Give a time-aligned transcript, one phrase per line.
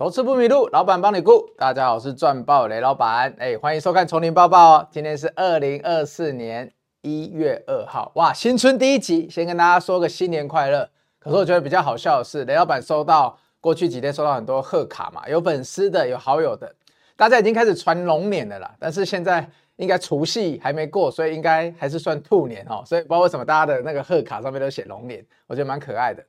[0.00, 1.46] 投资不迷路，老板帮你顾。
[1.58, 3.36] 大家好，我是赚爆雷老板。
[3.38, 4.88] 哎，欢迎收看《丛林报报》哦。
[4.90, 6.72] 今天是二零二四年
[7.02, 10.88] 一月二号，哇，新春第一集，先跟大家说个新年快乐。
[11.18, 16.74] 可是我觉得比较好笑的是，雷老板收到过去几天收到很多贺卡嘛，有粉丝的，有好友的，
[17.14, 18.74] 大家已经开始传龙年了啦。
[18.78, 19.46] 但是现在
[19.76, 22.82] 应该除夕还没过，所以应该还是算兔年哦。
[22.86, 26.24] 所以不知道为什么大家的那个贺卡上面都写龙年，我觉得蛮可爱的。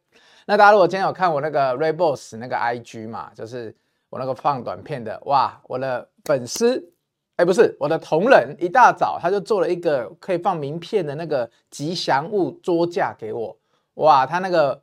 [0.52, 3.74] 那大家如果今天有看我那个 Ray Boss 那个 IG 嘛，就是
[4.10, 6.92] 我那个放短片的，哇，我的粉丝，
[7.38, 13.58] 哎，不是我的同仁，一大早他就做了一个可以放名片的那个吉祥物桌架给我，
[13.94, 14.82] 哇，他那个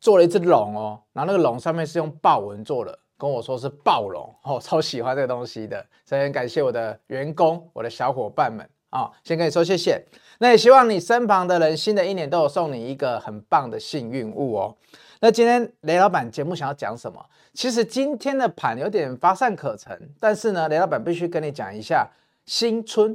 [0.00, 10.04] 做了一只龙哦，然后那个龙上面是用豹纹做的，跟我说是暴龙， 哦，超喜欢这个东西的，所以很感谢我的员工，我的小伙伴们啊，哦，先跟你说谢谢。
[10.40, 14.76] 那也希望你身旁的人，新的一年都有送你一个很棒的幸运物哦。
[15.24, 17.26] 那今天雷老板节目想要讲什么？
[17.54, 22.06] 其实今天的盘有点乏善可陈，但是呢，雷老板必须跟你讲一下
[22.44, 23.10] 新春。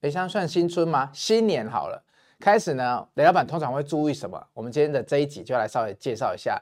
[0.00, 1.08] 诶，现在算新春吗？
[1.14, 2.02] 新年好了，
[2.40, 4.44] 开始呢，雷老板通常会注意什么？
[4.54, 6.60] 我们今天的这一集就来稍微介绍一下。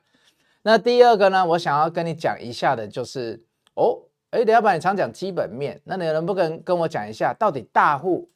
[0.61, 3.99] 那第二个呢，我想要跟你讲一下的就是哦，
[4.33, 8.29] 诶，雷老板你常讲基本面，那你能不能跟我讲一下，到底大户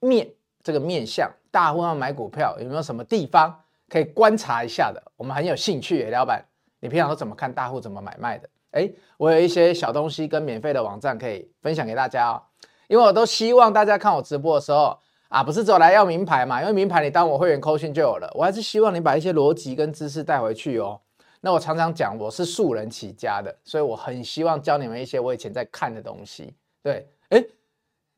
[0.00, 0.28] 面？
[0.64, 5.02] 这个面向大户要买股票有没有什么地方可以观察一下的？
[5.16, 6.44] 我们很有兴趣耶，老板，
[6.80, 8.48] 你平常都怎么看大户怎么买卖的？
[8.72, 12.42] 诶，我有一些小东西跟免费的网站可以分享给大家哦。
[12.88, 18.30] 因为我都希望大家看我直播的时候啊，不是走来要名牌嘛，因为名牌你当我会员扣讯就有了。
[18.34, 21.00] 我还是希望你把一些逻辑跟知识带回去哦。
[21.40, 26.54] 那我常常讲我是素人起家的，所以我很希望教你们一些我以前在看的东西。
[26.82, 27.08] 对，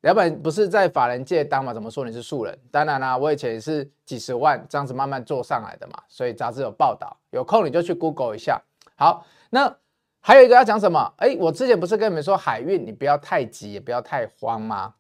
[0.02, 1.74] 老板不是在法人界当嘛？
[1.74, 2.56] 怎么说你是素人？
[2.70, 8.60] 当然啦、我以前也是几十万这样子慢慢做上来的嘛，所以杂志有报道，有空你就去 Google 一下。
[8.94, 9.76] 好，那
[10.20, 11.12] 还有一个要讲什么？
[11.16, 14.94] 哎，我之前不是跟你们说海运，你不要太急，也不要太慌吗？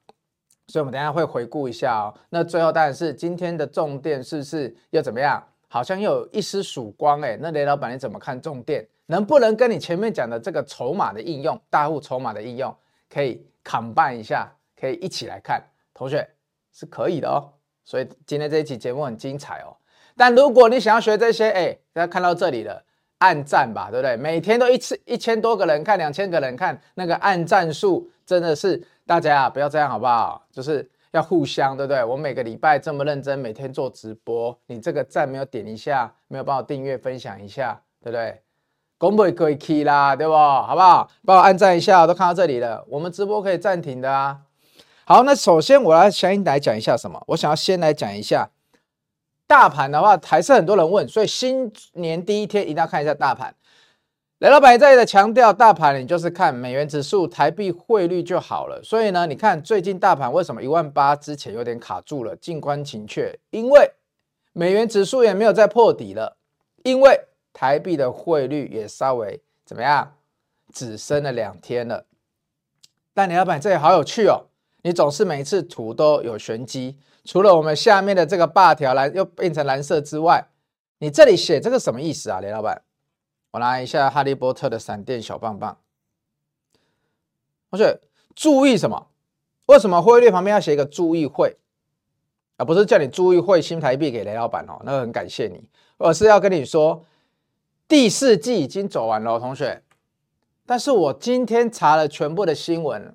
[0.66, 2.12] 所以我们等一下会回顾一下哦。
[2.30, 5.42] 那最后当然是今天的重点是不是又怎么样？
[5.68, 7.38] 好像又有一丝曙光哎。
[7.40, 8.86] 那雷老板你怎么看重点？
[9.06, 12.74] 能不能跟你前面讲的这个筹码的应用，大户筹码的应用，
[13.08, 14.52] 可以砍半一下？
[14.78, 15.62] 可以一起来看，
[15.92, 16.28] 同学
[16.72, 17.52] 是可以的哦。
[17.84, 19.76] 所以今天这一期节目很精彩哦。
[20.16, 22.84] 但如果你想要学这些，哎，大家看到这里了，
[23.18, 24.16] 按赞吧，对不对？
[24.16, 30.44] 每天都一次一千多个人看，两千个人看，那个按赞数真的是大家啊，不要这样好不好？
[30.50, 32.04] 就是要互相，对不对？
[32.04, 38.42] 我每个礼拜这么认真，每天做直播，你这个赞没有点一下，没有帮我订阅分享一下，对不对？
[38.98, 40.34] 公布可以 key 啦，对不？
[40.34, 41.08] 好不好？
[41.24, 44.40] 帮我按赞一下，都看到这里了，我们直播可以暂停的啊。
[45.08, 47.24] 好，那首先我要先来讲一下什么？
[47.28, 48.50] 我想要先来讲一下
[49.46, 53.54] 大盘的话，还是很多人问，所以新年第一天一定要看一下大盘。
[54.40, 58.82] 雷老板在的强调，大盘你就是看美元指数、台币汇率就好了。
[58.82, 62.36] 所以呢，你看最近大盘为什么一万八之前有点卡住了？
[62.36, 63.90] 静观情却，因为
[64.52, 66.36] 美元指数也没有再破底了，
[66.84, 67.18] 因为
[67.54, 70.12] 台币的汇率也稍微怎么样，
[70.70, 72.04] 只升了两天了。
[73.14, 74.44] 但雷老板这里好有趣哦。
[74.82, 80.46] 你总是每一次图都有玄机，除了我们下面的这个霸条蓝又变成蓝色之外，
[80.98, 82.82] 你这里写这个什么意思啊，雷老板？
[83.50, 85.78] 我拿一下哈利波特的闪电小棒棒。
[87.70, 88.00] 同学
[88.34, 89.08] 注意什么？
[89.66, 91.56] 为什么汇率旁边要写一个注意汇？
[92.56, 97.04] 而不是叫你注意汇新台币给雷老板哦，那很感谢你，而是要跟你说
[97.86, 99.82] 第四季已经走完了，同学。
[100.64, 103.14] 但是我今天查了全部的新闻。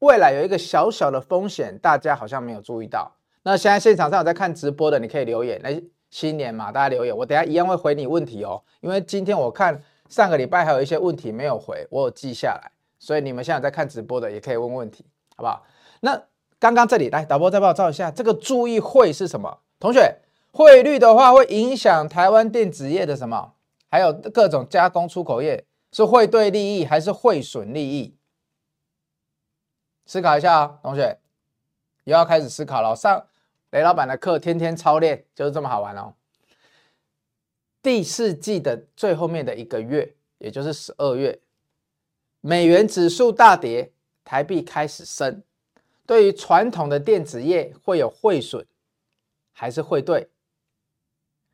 [0.00, 3.10] 未来有一个小小的风险，大家好像没有注意到。
[3.42, 5.60] 那现在现场上有在看直播的，你可以留言。
[5.62, 8.62] 来，新年嘛，大家留言，我等下一样会回你问题哦。
[8.80, 12.70] 因为今天我看上个礼拜还有一些问题没有回，我有记下来，
[13.00, 15.04] 所以你们现在在看直播的也可以问问题，
[15.34, 15.64] 好不好？
[16.00, 16.22] 那
[16.60, 19.58] 刚刚这里来，导播再帮我照一下，这个注意汇是什么？
[19.80, 20.18] 同学，
[20.52, 23.54] 汇率的话会影响台湾电子业的什么？
[23.90, 28.14] 还有各种加工出口业，是汇兑利益还是汇损利益？
[30.08, 31.18] 思考一下啊，同学，
[32.04, 32.96] 又要开始思考了。
[32.96, 33.26] 上
[33.70, 36.14] 雷老板的课，天天操练，就是这么好玩哦。
[37.82, 41.38] 第四季的最后面的一个月，也就是十二月，
[42.40, 43.92] 美元指数大跌，
[44.24, 45.42] 台币开始升。
[46.06, 48.66] 对于传统的电子业，会有汇损
[49.52, 50.30] 还是汇兑？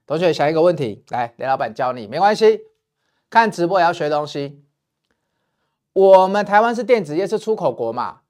[0.06, 2.60] 同学想一个问题，来，雷老板教你，没关系，
[3.28, 4.62] 看直播也要学东西。
[5.92, 8.20] 我们台湾是电子业，是出口国嘛？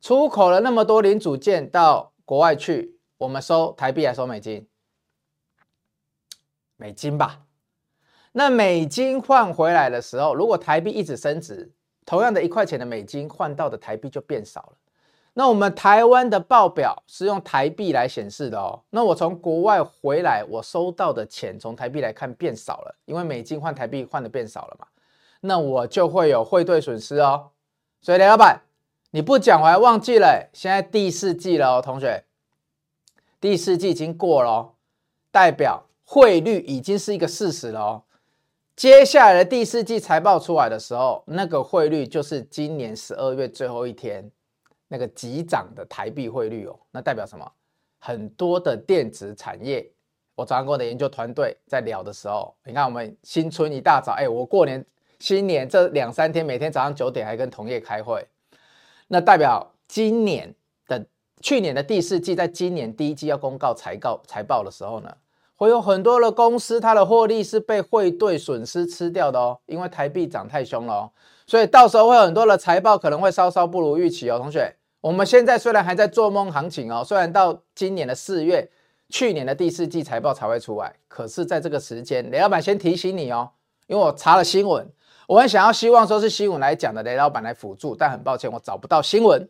[0.00, 4.66] 出口了那么多零组件到国外去，我们收台币还收美金？
[6.76, 7.42] 美金吧。
[8.32, 11.72] 那美金换回来的时候，如果台币一直升值，
[12.06, 14.72] 同样的一块钱的美金换到的台币就变少了。
[15.34, 18.82] 那我们台湾的报表是用台币来显示的哦。
[18.90, 24.86] 那我从国外回来，我收到的钱从台币来看变少了，因为美金换台币换的变少了嘛。
[25.40, 27.50] 那我就会有汇兑损失哦。
[28.00, 28.60] 所以雷老板，
[29.12, 32.24] 你不讲我还忘记了，现在第四季了哦，同学，
[33.40, 34.72] 第四季已经过了哦，
[35.32, 38.02] 代表汇率已经是一个事实了哦。
[38.76, 44.30] 接下来的第四季财报出来的时候，那个汇率就是今年十二月最后一天
[44.88, 46.78] 那个急涨的台币汇率哦。
[46.92, 47.52] 那代表什么？
[47.98, 49.86] 很多的电子产业，
[50.34, 54.82] 我早上跟我的研究团队在聊的时候，你看我们新春一大早，哎，我过年
[55.18, 58.26] 新年这两三天，每天早上九点还跟同业开会，
[59.12, 60.54] 那代表今年
[60.86, 61.04] 的
[61.40, 65.12] 去年的第四季，在今年第一季要公告财告财报的时候呢，
[65.56, 71.10] 会有很多的公司，它的获利是被汇兑损失吃掉的哦，因为台币涨太凶了哦，
[71.44, 74.38] 所以到时候会有很多的财报可能会稍稍不如预期哦。
[74.38, 78.70] 同学，我们现在虽然还在做梦行情哦，虽然到今年的四月，
[79.08, 83.50] 去年的第四季财报才会出来，可是在这个时间，雷老板先提醒你哦，
[83.88, 84.88] 因为我查了新闻，
[85.30, 89.48] 我很想要希望说是新闻来讲的雷老板来辅助，但很抱歉，我找不到新闻，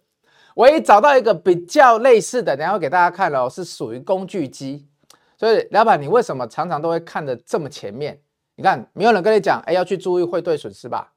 [0.57, 4.87] 唯一找到一个比较类似的，等下会给大家看哦，是属于工具机。
[5.39, 8.21] 所以，老板，你为什么常常都会看得这么前面？
[8.57, 11.15] 你看，没有人跟你讲，哎，要去注意汇兑损失吧？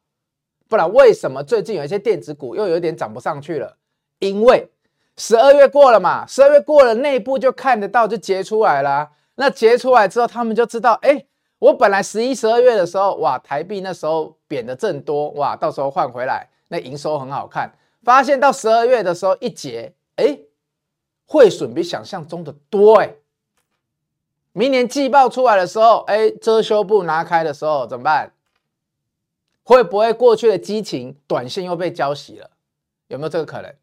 [0.70, 3.76] 不然，为什么最近有一些电子股又有点涨不上去了？
[4.20, 4.72] 因为
[5.18, 9.10] 十二月过了嘛，十二月过了，内部就看得到，就结出来了。
[9.36, 11.26] 那结出来之后，他们就知道，哎，
[11.64, 17.72] 我本来十一、十二月的时候，哇，台币那时候贬的正多，哇，到时候换回来，那营收很好看。
[18.04, 20.40] 发现到十二月的时候一结，哎，
[21.26, 23.16] 汇损比想象中的多，哎。
[24.52, 28.34] 明年季报出来的时候，哎，遮羞布拿开的时候怎么办？
[29.64, 32.52] 会不会过去的激情短线又被浇熄了？
[33.08, 33.74] 有没有这个可能？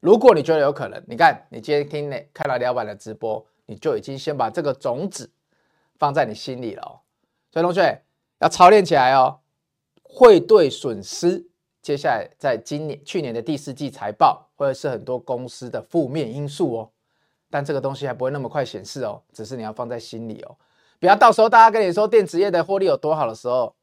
[0.00, 5.30] 如果你觉得有可能，你看你今天听那看到老板的直播，你就已经先把这个种子
[5.98, 7.00] 放在你心里了。
[7.52, 8.02] 所以同学
[8.40, 9.38] 要操练起来哦。
[10.02, 11.46] 汇兑损失，
[11.80, 16.90] 接下来在今年去年的第四季财报，或者是很多公司的负面因素哦。
[17.48, 20.56] 但这个东西还不会那么快显示哦，只是你要放在心里哦，
[20.98, 23.74] 不要到时候大家跟你说电子业的获利有多好的时候，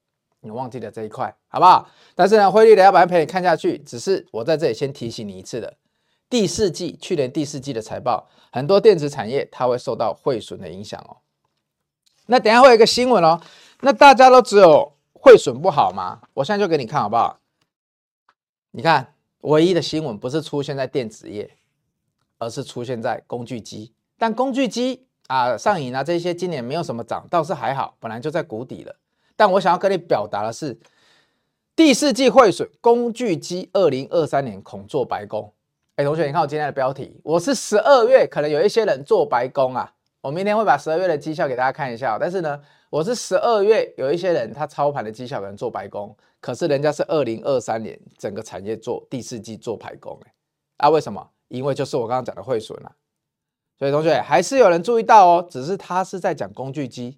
[0.41, 1.89] 你忘记了这一块，好不好？
[2.15, 5.77] 但是呢，汇率的要不然陪你看下去，只是我在这里先提醒你一次的，
[6.29, 11.17] 第四季去年第四季的财报，很多电子产业它会受到汇损的影响哦。
[12.29, 13.41] 那等下会有一个新闻哦，
[13.81, 16.21] 那大家都只有汇损不好吗？
[16.33, 17.39] 我现在就给你看好不好？
[18.71, 21.55] 你看，唯一的新闻不是出现在电子业。
[22.41, 28.95] 而是出现在工具机，但工具机啊、上瘾啊这些今年没有什么涨，倒是还好，本来就在谷底了。
[29.35, 30.79] 但我想要跟你表达的是，
[31.75, 35.53] 第四季汇损，工具机二零二三年恐做白工。
[35.97, 39.95] 哎，同学，你看我今天的标题，我是十二月，可能有一些人做白工啊。
[40.21, 50.33] 我明天会把十二月的绩效给大家看一下，但是呢，我是十二月有一些人他操盘的绩效可能做白工，可是人家是二零二三年整个产业做第四季做白工，哎，
[50.77, 51.29] 啊，为什么？
[51.47, 52.91] 因为就是我刚刚讲的汇损啊，
[53.77, 57.17] 所以同学还是有人注意到哦，只是他是在讲工具机，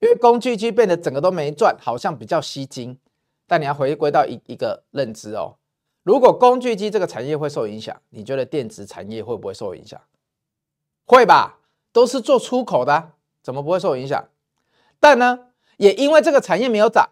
[0.00, 2.98] 因为工具机变得整个都没赚，好像比较吸睛。
[3.46, 5.56] 但你要回归到一一个认知哦，
[6.02, 9.98] 如果工具机这个产业会受影响，你觉得电子产业会不会受影响？
[11.06, 11.57] 会吧，
[11.98, 14.28] 都是做出口的，怎么不会受影响？
[15.00, 17.10] 但呢，也因为这个产业没有涨，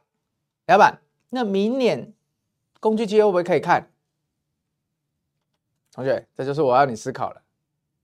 [0.68, 2.14] 老板，那明年
[2.78, 3.90] 工具机会不会可以看？
[5.90, 7.42] 同学，这就是我要你思考了，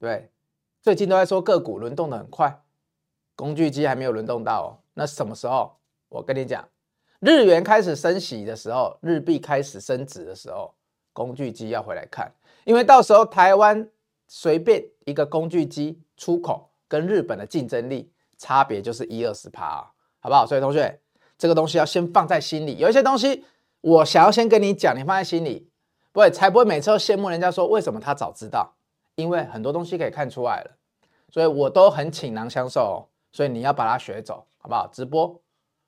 [0.00, 0.32] 对，
[0.80, 2.60] 最近都在说个股轮动的很快，
[3.36, 4.68] 工具机还没有轮动到哦。
[4.94, 5.76] 那什么时候？
[6.08, 6.68] 我跟你讲，
[7.20, 10.74] 日元开始升息的时候，日币开始升值的时候，
[11.12, 12.34] 工具机要回来看，
[12.64, 13.88] 因为到时候台湾
[14.26, 20.44] 随便一个工具机出口跟日本的竞争力差别就是一二十趴，好不好？
[20.44, 21.00] 所以同学，
[21.38, 23.42] 这个东西要先放在心里，有一些东西
[23.80, 25.70] 我想要先跟你讲，你放在心里。
[26.12, 28.74] 不会，才不会每次都羡慕人家说为什么他早知道，
[29.14, 30.70] 因为很多东西可以看出来了，
[31.30, 34.86] 所以我都很倾囊相授哦，所以你要把它学走，好不好？
[34.92, 35.40] 直播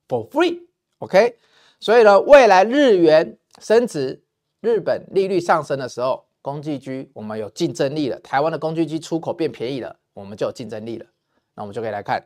[0.08, 1.36] for free，OK？
[1.78, 4.22] 所以呢，未来日元升值，
[4.62, 11.04] 日本利率上升的时候，工具机我们有竞争力了，台湾的工具机出口变便宜了，我们就有竞争力了，
[11.54, 12.24] 那我们就可以来看，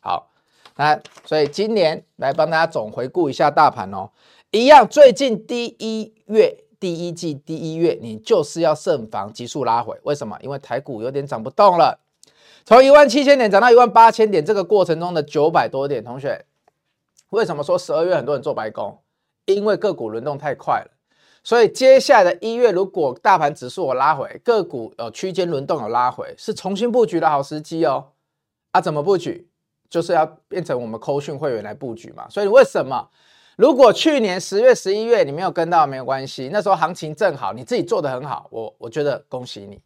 [0.00, 0.30] 好，
[0.76, 4.10] 那所以今年来帮大家总回顾一下大盘哦，
[4.50, 6.64] 一样，最近第一月。
[6.80, 9.98] 第一季第一月，你就是要慎防急速拉回。
[10.04, 10.38] 为什么？
[10.40, 11.98] 因为台股有点涨不动了，
[12.64, 16.46] 从一万七千点涨到一万八千点，这个过程中的九百多点，同学，
[17.30, 18.96] 为什么说十二月很多人做白工？
[19.46, 20.90] 因为个股轮动太快了，
[21.48, 28.08] 所以接下来的一月，如果大盘指数有拉回，个股有区间轮动有拉回，是重新布局的好时机哦。
[28.72, 29.48] 啊，怎么布局？
[29.88, 32.28] 就是要变成我们扣讯会员来布局嘛。
[32.28, 33.08] 所以为什么？
[33.56, 39.80] 如果去年十月、十一月你没有跟到，没有关系，那时候行情正好，你自己做得很好，我我觉得恭喜你。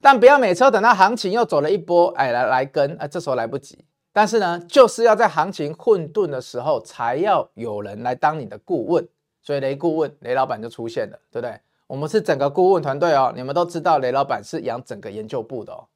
[0.00, 3.84] 但不要每次等到行情又走了一波，哎，来来跟，啊，这时候来不及。
[4.12, 9.04] 但是呢，就是要在行情混沌的时候，才要有人来当你的顾问。
[9.46, 11.58] 所以雷顾问雷老板就出现了，对不对？
[11.86, 15.86] 我们是整个顾问团队哦，你们都知道雷老板是养整个研究部的哦。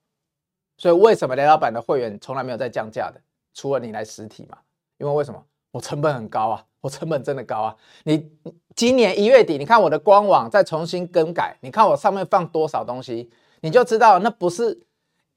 [0.78, 3.21] 所以为什么雷老板的会员从来没有在降价的？
[3.52, 4.57] 除了你来实体嘛？
[4.99, 5.45] 因为为什么？
[5.73, 7.76] 我成本很高啊，我成本真的高啊。
[8.04, 8.30] 你
[8.76, 13.28] 今年一月底，你看我的官网再重新更改，你看我上面放多少东西，
[13.61, 14.87] 你就知道那不是。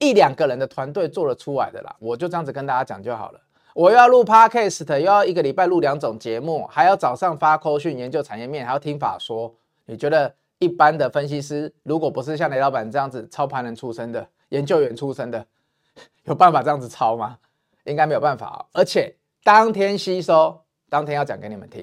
[0.00, 3.40] 一两个人的团队做得出来的啦，我就这样子跟大家讲就好了。
[3.74, 9.52] 我要录 Podcast，又要一个礼拜录两种节目，还要早上发扣讯研究产业面，还要听法说。
[9.86, 15.44] 你觉得一般的分析师，如果不是像雷老板这样子操盘人出身的、研究员出身的，
[16.22, 17.36] 有办法这样子操吗？
[17.82, 18.64] 应该没有办法哦。
[18.72, 21.82] 而且当天吸收，当天要讲给你们听，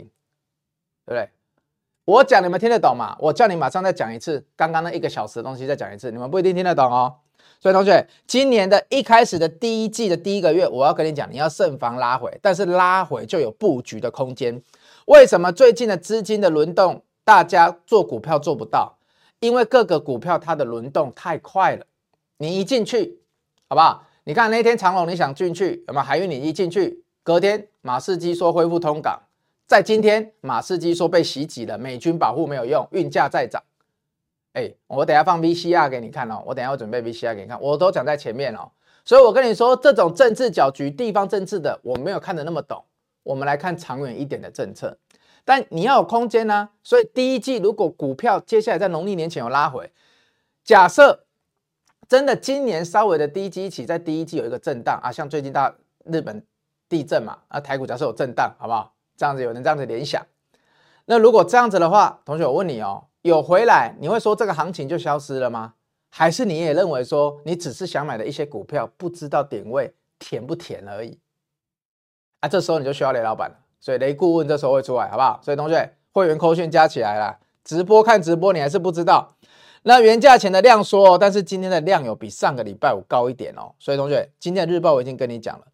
[1.05, 1.29] 对不对？
[2.05, 3.17] 我讲你们听得懂吗？
[3.19, 7.17] 我叫你马上再讲一次，刚刚那一个小时的东西再讲一次，你们不一定听得懂哦。
[7.60, 14.60] 所以同学，今年的一开始的第一季的第一个月，我要跟你讲，你要慎防拉回，但是拉回就有布局的空间。
[15.05, 18.98] 为什么最近的资金的轮动，大家做股票做不到？
[19.39, 21.86] 因为各个股票它的轮动太快了。
[22.38, 23.19] 你一进去，
[23.69, 24.07] 好不好？
[24.24, 26.29] 你看那天长荣，你想进去，有没有海运？
[26.29, 29.19] 你一进去，隔天马士基说恢复通港，
[29.67, 33.62] 在今天马士基说被袭击了，美军保护没有用，运价再涨。
[34.53, 38.70] 哎，我等下放 VCR 给你看哦，我等下要准备 VCR 给你看，我都讲在前面哦，
[39.05, 42.84] 所以我跟你说，这种政治搅局、地方政治的，我没有看得那么懂。
[43.24, 44.98] 我们来看长远一点的政策，
[45.46, 49.91] 但你要有空间呢、所以第一季如果股票接下来在农历年前有拉回，
[50.63, 51.25] 假设
[52.10, 55.74] 真的今年稍微的低基起，在第一季有一个震荡啊，像最近大
[56.05, 56.43] 日本
[56.89, 58.93] 地震嘛，啊台股假设有震荡，好不好？
[59.15, 60.25] 这样子有人这样子联想，
[61.05, 63.05] 那如果这样子的话，同学我问你哦。
[63.22, 65.74] 有回来，你会说这个行情就消失了吗？
[66.10, 71.20] 还是你也认为说你只是想买的一些股票，不知道点位甜不甜而已？
[72.42, 73.58] 啊，这时候你就需要雷老板了。
[73.80, 75.40] 所以雷顾问这时候会出来，好不好？
[75.44, 79.36] 所以同学会员扣讯加起来了，直播看直播你还是不知道。
[79.84, 83.74] 那原价钱的量缩，但是今天的量有比上个礼拜五高一点哦。
[83.80, 85.66] 所以同学，今天的日报我已经跟你讲了，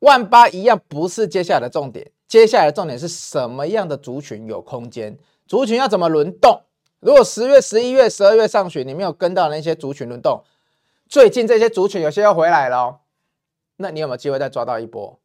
[0.00, 6.60] 万八一样不是接下来的重点，接下来的重点是什么样的族群有空间，族群要怎么轮动？
[7.06, 10.42] 如果十月、十一月、十二月上旬你没有跟到那些族群轮动，
[11.08, 12.98] 最近这些族群有些又回来了哦，
[13.76, 15.20] 那你有没有机会再抓到一波？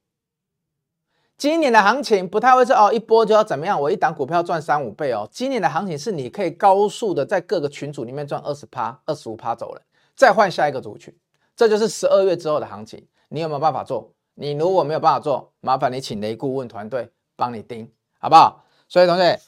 [1.40, 3.82] 今年的行情不太会是哦，一波就要怎么样？
[3.82, 5.28] 我一档股票赚三五倍哦。
[5.32, 9.82] 今年的行情是你可以高速的在各个群组里面赚二十趴、二十五趴走了，
[10.16, 11.12] 再换下一个族群，
[11.56, 13.04] 这就是十二月之后的行情。
[13.30, 14.14] 你有没有办法做？
[14.36, 18.64] 你如果没有办法做，麻烦你请雷顾问团队帮你盯，好不好？
[18.88, 19.40] 所以同学。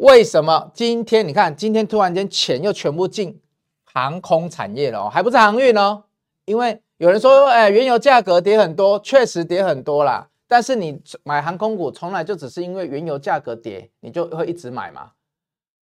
[0.00, 3.38] 为什么今天你看，今天突然间钱又全部进
[3.84, 6.04] 航空产业了哦，还不是航运哦？
[6.46, 10.30] 因为有人说，哎，原油价格跌很多，确实跌很多啦。
[10.48, 15.10] 但是你买航空股，从来就只是因为原油价格跌，你就会一直买吗？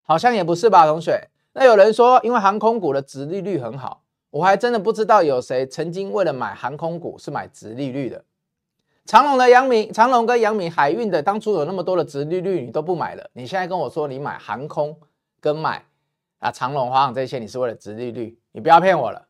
[0.00, 1.28] 好像也不是吧，同学。
[1.52, 8.24] 那有人说，因为航空股的殖利率很好，我还真的不知道有谁曾经为了买航空股是买殖利率的。
[9.06, 13.30] 长隆的阳明，长隆跟阳明海运的，当初有那么多的殖利率，你都不买了。
[13.34, 14.98] 你现在跟我说你买航空
[15.40, 15.84] 跟买
[16.40, 19.28] 啊长荣、华航这些，你是为了殖利率，你不要骗我了。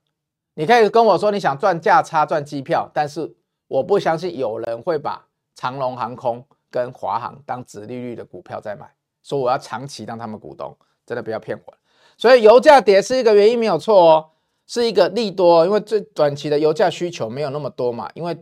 [0.54, 3.30] 你可以跟我说你想赚价差、赚机票，但是
[3.68, 5.22] 我不相信有人会把
[5.54, 8.90] 长隆航空跟华航当殖利率的股票在买，
[9.22, 11.74] 说我要长期当他们股东，真的不要骗我。
[12.16, 14.30] 所以油价跌是一个原因没有错哦，
[14.66, 18.34] 是一个利多，因为最短期的油价需求没有那么多嘛，因为。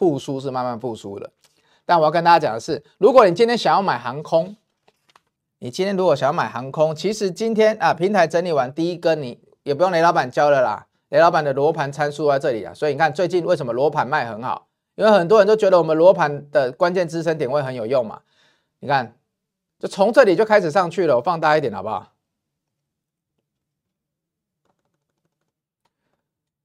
[0.00, 1.30] 复苏是慢慢复苏的，
[1.84, 4.56] 但我要跟大家讲的是，如果你今天想要买航空，
[5.58, 14.68] 你今天如果想要买航空，其实今天啊平台整理完第一根，你也不用雷老板教了啦，雷老板的罗盘参数在这里啊，所以你看最近为什么罗盘卖很好？
[14.94, 18.22] 因为很多人都觉得我们罗盘的关键支撑点位很有用嘛，
[18.78, 19.14] 你看，
[19.78, 22.14] 就从这里就开始上去了，我放大一点好不好？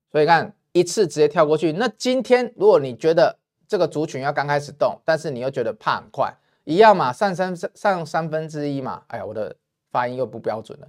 [0.10, 0.54] 所以看。
[0.76, 1.72] 一次直接跳过去。
[1.72, 9.04] 那今天如果你觉得这个族群要刚开始动，但是你又觉得怕很快，一样嘛，上三上三分之一嘛。
[9.08, 9.56] 哎呀，我的
[9.90, 10.88] 发音又不标准了。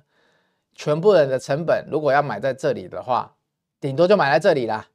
[0.75, 3.37] 全部人的成本如果要买在这里的话，
[3.81, 4.89] 顶多就买在这里啦。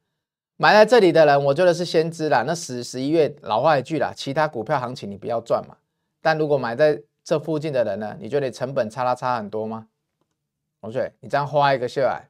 [0.58, 2.44] 买在这里的人，我觉得是先知啦。
[2.46, 5.74] 那十十一月老话一句啦，其他股票行情你不要赚嘛。
[6.20, 9.86] 但如果买在这附近的人呢，你觉得成本差它差很多吗？
[10.82, 12.28] 同学，你这样画一个下来。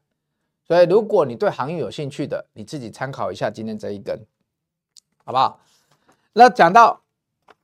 [0.73, 4.19] 所以如果你对航运有兴趣的，你自己参考一下今天这一根，
[5.23, 5.61] 好不好？
[6.33, 7.03] 那讲到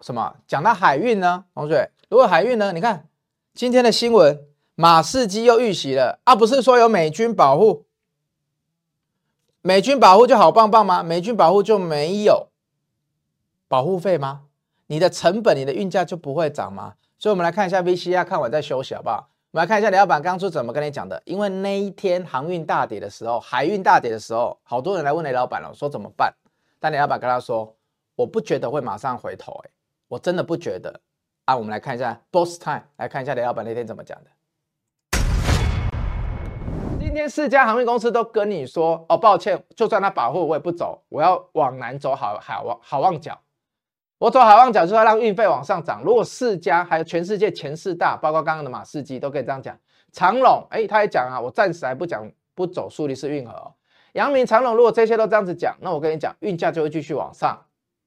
[0.03, 0.37] 什么？
[0.47, 1.47] 讲到海运呢？
[1.55, 2.71] 同学，如果海运呢？
[2.75, 3.09] 你看
[3.55, 4.38] 今天的新闻，
[4.75, 6.37] 马士基又遇袭了啊！
[6.37, 7.87] 不是说有美军保护？
[9.62, 11.03] 美军保护就好棒棒吗？
[11.03, 12.50] 美军保护就没有
[13.69, 14.43] 保护费吗？
[14.88, 16.97] 你的成本、你的运价就不会涨吗？
[17.19, 19.31] 所以，我们来看一下 VCR，看完再休息，好不好？
[19.50, 21.23] 我们来看一下李老板刚初怎么跟你讲的。
[21.25, 26.31] 因为那一天航运大跌的时候，海运大跌的时候，好多人来问雷老板了，说怎么办？
[26.78, 27.75] 但李老板跟他说，
[28.14, 29.71] 我不觉得会马上回头，哎，
[30.09, 31.00] 我真的不觉得
[31.47, 31.57] 啊。
[31.57, 34.31] 我们来看一下 Boss Time，来看一下雷老板那天怎么讲的。
[37.00, 43.40] 今天四家航运公司都跟你说哦，抱歉，就算他保护我也不走，我要往南走好，好好好望角，
[44.18, 46.02] 我走好望角就是要让运费往上涨。
[46.04, 49.78] 如果四家还有全世界前四大，包括刚刚的马士基都可以这样讲，
[50.12, 53.72] 长隆哎，他也讲啊，我暂时还不讲不走苏黎世运河哦。
[54.14, 57.56] 阳明长隆如果这些都这样子讲，那我跟你讲，运价就会继续往上。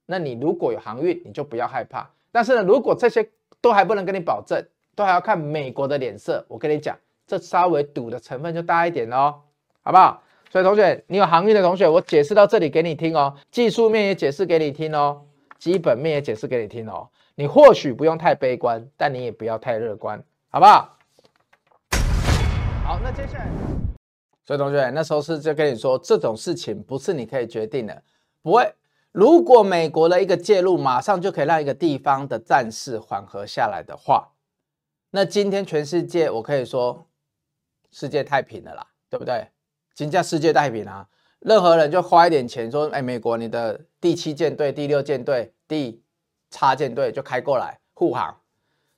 [0.06, 2.10] 那你如果有航运，你就不要害怕。
[2.32, 3.30] 但是呢，如果这些
[3.62, 4.62] 都还不能跟你保证，
[4.96, 6.98] 都还要看美国的脸色，我跟你讲。
[7.28, 9.36] 这稍微赌的成分就大一点哦，
[9.84, 10.22] 好不好？
[10.50, 15.22] 所以同学，你有航运的同学，我解释到这里给你听哦，技术面也解释给你听哦，
[15.62, 17.08] 基本面也解释给你听哦。
[17.36, 20.98] 你或许不用太悲观，但你也不要太乐观，好不好？
[22.84, 23.48] 好，那接下来，
[24.44, 28.02] 所以同学那时候是就跟你说，这种事情不是你可以决定的，
[28.42, 28.74] 不会。
[29.12, 34.30] 如果美国的一个介入，马上就可以让一个地方的战事缓和下来的话，
[35.12, 37.06] 那今天全世界我可以说。
[37.94, 39.46] 世界太平了啦，对不对？
[39.94, 41.06] 金价世界太平啊，
[41.42, 46.02] 任何人就花一点钱说，哎，美国你的第七舰队、第六舰队、第
[46.50, 48.38] 叉舰队就开过来护航，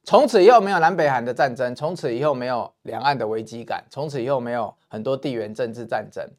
[0.03, 6.29] 从此以后没有南北韩的战争，从此以后没有两岸的危机感，从此以后没有很多地缘政治战争。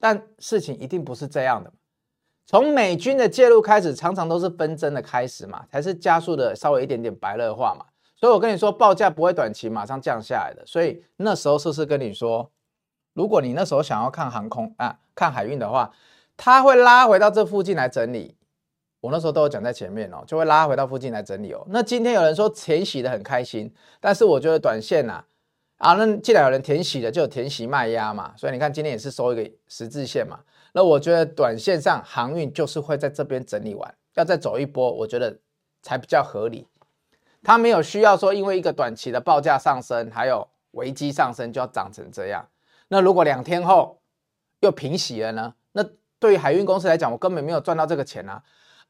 [0.00, 1.70] 但事情一定不是这样的，
[2.46, 7.84] 从美军的介入开始，常常都是纷争的开始嘛，才是加速的稍微一点点白热化嘛。
[8.16, 10.64] 所以我跟你说，报价不会短期马上降下来的。
[10.64, 12.50] 所以那时候是不是跟你说，
[13.12, 15.92] 如果你那时候想要看航空啊，看海运的话，
[16.36, 18.36] 它会拉回到这附近来整理。
[19.00, 21.66] 我那时候都有讲在前面哦，就会拉回到附近来整理哦。
[21.70, 25.24] 那今天有人说填息的很开心，但是我觉得短线呐，
[25.78, 28.32] 啊，那既然有人填息的，就有填息卖压嘛。
[28.36, 30.38] 所以你看今天也是收一个十字线嘛。
[30.72, 35.36] 那我觉得短线上航运就是会在这边整理完，要再走一波，我觉得
[35.82, 36.68] 才比较合理。
[37.42, 42.48] 它没有需要说，因为一个短期的报价上升，还有危机上升，就要涨成这样。
[42.86, 43.98] 那如果两天后
[44.62, 45.54] 又平息了呢？
[45.72, 45.84] 那
[46.18, 48.42] 对于海运公司来讲，我根本没有赚到这个钱啊。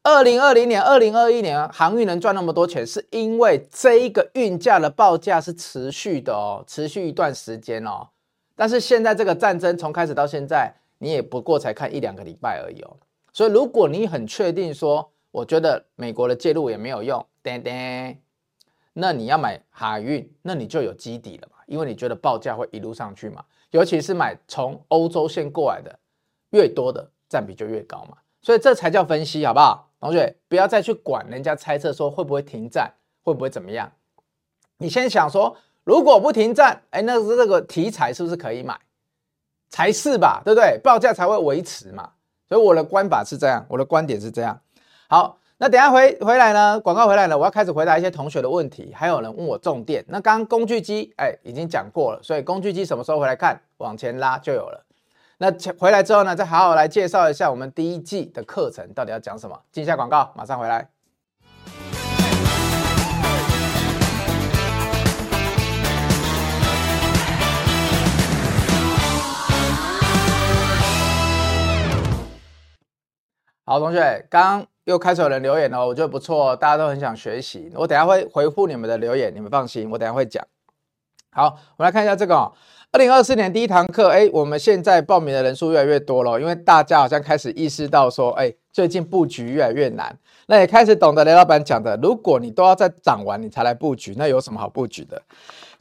[0.03, 8.09] 二零二零年、二零二一年，航运能赚那么多钱，是因为这一个运价的报价是持续的哦，持续一段时间哦。
[8.55, 12.97] 但是现在这个战争从开始到现在，你也不过才看一两个礼拜而已哦。
[13.31, 18.19] 所以如果你很确定说，我觉得美国的介入也没有用，叮叮。
[18.93, 25.97] 那你要买海运，那你就有基底了嘛，因为你觉得报价会一路上去嘛，尤其是买从欧洲线过来的，
[26.51, 29.89] 越多的占比就越高嘛，所以这才叫分析，好不好？
[29.99, 33.91] 同学不要再去管人家猜测说会不会停战，会不会怎么样，
[34.77, 38.79] 你先想说，如果不停战，哎，那是这个题材是不是可以买？
[39.69, 40.79] 才是吧，对不对？
[40.83, 42.11] 报价才会维持嘛，
[42.47, 44.61] 所以我的观法是这样，我的观点是这样，
[45.07, 45.39] 好。
[45.63, 46.77] 那等下回回来呢？
[46.81, 48.91] 广告回来了，我要开始回答一些同学的问题。
[48.93, 53.57] 还有人问我重点，那刚工具机哎已经讲过了，所以工具机什么时候回来看？
[53.77, 54.83] 往前拉就有了。
[55.37, 55.49] 那
[55.79, 59.57] 回来之后呢，再好好来介绍一下我们第一季的课程到底要讲什么。
[59.71, 60.89] 进一下广告，马上回来。
[73.63, 74.72] 好，同学，刚。
[74.85, 77.71] 又开始有人留言了，我觉得不错，大家都很想学习。
[77.75, 80.45] 我等下会回复你们的留言，你们放心，我等下会讲。
[81.31, 82.51] 好，我们来看一下这个哦，
[82.91, 90.15] 二零二四年第一堂课，哎，我们现在报名的人数越来越多了，因为大家好像开始意识到说，哎，最近布局越来越难，
[90.47, 95.21] 那也开始懂得雷老板讲的，如果你都要在涨完你才来布局，那有什么好布局的？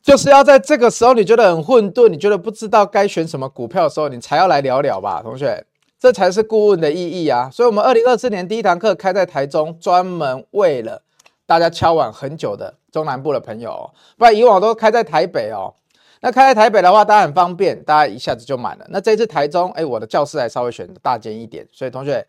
[0.01, 5.67] 就是要在这个时候你觉得很混沌，你觉得不知道该选什么股票的时候，你才要来聊聊吧，同学。
[6.03, 7.49] 这才是顾问的意义啊！
[7.53, 11.01] 所以，我们二零二四年第一堂课开在台中，专门为了
[11.47, 15.73] 大家敲碗很久的中南部的朋友哦，不然以往都开在台北哦。
[16.21, 18.87] 那开在台北的话，当然很方便，大家一下子就满了。
[18.89, 22.27] 那这次台中，哎，我的教室还稍微选的大间一点，所以同学，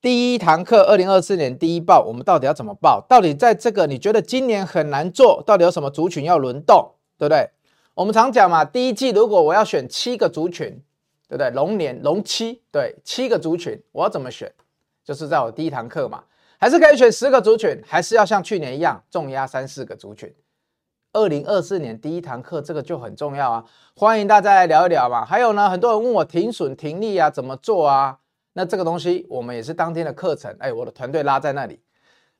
[0.00, 3.04] 第一堂课，二零二四年第一报，我们到底要怎么报？
[3.08, 7.50] 到底在这个你觉得今年很难做，到底有什么族群要轮动，对不对？
[7.94, 10.80] 我们常讲嘛，第一季如果我要选七个族群，
[11.32, 11.50] 对不对？
[11.52, 14.52] 龙年龙七，对，七个族群，我怎么选？
[15.02, 16.22] 就是在我第一堂课嘛，
[16.58, 20.30] 还是可以选十个族群，还是要像去年一样重压三四个族群？
[21.14, 23.64] 二零二四年第一堂课，这个就很重要啊！
[23.96, 25.24] 欢迎大家来聊一聊嘛。
[25.24, 28.18] 还有呢，很多人问我停损停利啊，怎么做啊？
[28.52, 31.80] 那这个东西我们也是当天的课程，哎，我的团队拉在那里，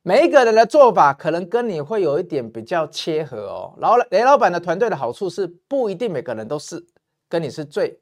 [0.03, 3.75] 每一个人的做法可能跟你会有一点比较切合哦。
[3.81, 6.87] 然后雷老板的团队的好处是，不一定每个人都是
[7.31, 7.99] 跟你是最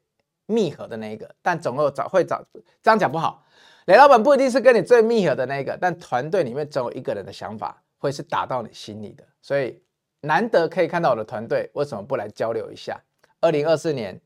[0.51, 2.45] 密合的那一个，但总有找会找
[2.83, 3.43] 这样讲不好。
[3.85, 9.81] 雷老板不一定是跟你最密合的那一个，但团队里面总有一个人的想法会是打到你心里的，所以。
[10.23, 13.01] 难得可以看到我的团队，为什么不来交流一下？
[13.39, 14.21] 二零二四年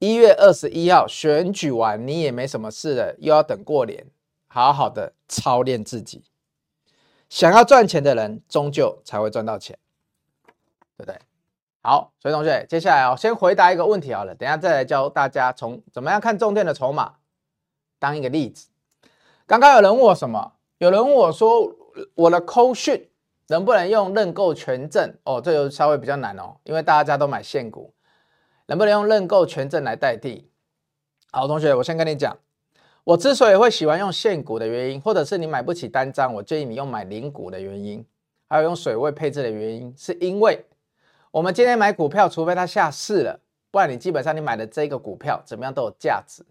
[0.00, 4.04] 一月二十一号选举完，你也没什么事了，又要等过年，
[4.48, 6.22] 好好的操练自己。
[7.30, 9.78] 想要赚钱的人，终究才会赚到钱，
[10.98, 11.18] 对不对？
[11.82, 17.16] 好，所以同学，接下来哦，先回答一个问题好了，等下再来教大家从怎么样看重电的筹码，
[17.98, 18.68] 当一个例子。
[19.46, 20.52] 刚刚有人问我什么？
[20.78, 21.76] 有人问我说
[22.14, 23.08] 我的扣讯。
[23.48, 25.14] 能不能用认购权证？
[25.24, 27.92] 哦，这就稍微比较难哦，因为大家都买现股，
[28.66, 30.48] 能不能用认购权证来代替？
[31.30, 32.38] 好，同学，我先跟你讲，
[33.04, 38.02] 我之所以会喜欢用现股的原因，或者是你买不起单张，我建议你用买零股的原因，
[38.48, 40.64] 还有用水位配置的原因，是因为
[41.32, 43.40] 我们今天买股票，除非它下市了，
[43.70, 46.44] 不然你基本上你买的这个股票怎么样都有价值。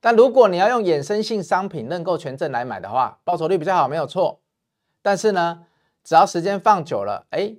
[0.00, 4.40] 但如果你要用衍生性商品认购权证来买的话，报酬率比较好，没有错。
[5.02, 5.66] 但是呢，
[6.02, 7.54] 只要时间放久了，哎，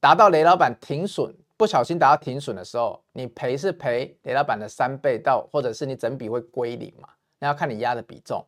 [0.00, 7.08] 达到雷老板停损，不小心达到停损的时候，你赔是赔雷老板的三倍到，或者是你整笔会归零嘛？
[7.38, 8.44] 那要看你压的比重。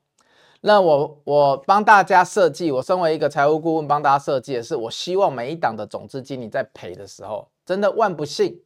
[0.61, 8.61] 那我我帮大家设计，我身为一个财务顾问，帮大家设计的是，我希望每一档的总资金你在赔的时候，真的万不幸，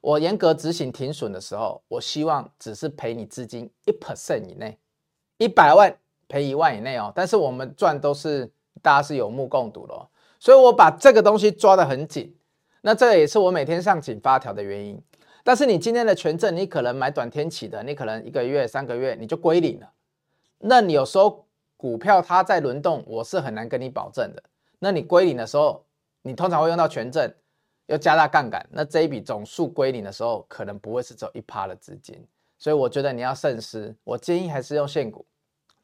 [0.00, 4.78] 我严格执行停损的时候，我希望只是赔你资金一 percent 以内，
[5.38, 7.12] 一百万赔一万以内哦。
[7.14, 8.52] 但是我们赚都是。
[8.80, 12.32] 大家是有目共睹的，所以我把这个东西抓得很紧。
[12.82, 15.02] 那这也是我每天上紧发条的原因。
[15.42, 19.90] 但是你今天的权证，你可能买短天期的，你可能一个月、三个月你就归零了。
[20.58, 24.44] 那你有时候股票它在轮动，我是很难跟你保证的。
[24.78, 25.84] 那你归零的时候，
[26.22, 27.34] 你通常会用到权证，
[27.88, 28.64] 要加大杠杆。
[28.70, 32.24] 那这一笔总数归零的时候，可能不会是只有一趴的资金。
[32.56, 35.24] 所以我觉得你要慎思，我建议还是用现股，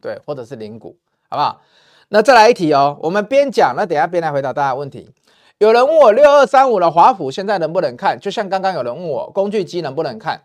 [0.01, 0.97] 对，或者是零股，
[1.29, 1.61] 好不好？
[2.09, 5.11] 那再来一题哦，我们边讲，那等下边来回答大家问题。
[5.59, 8.19] 有人问我六二三五的华府现在能不能看？
[8.19, 10.43] 就像刚刚有人问我工具机能不能看？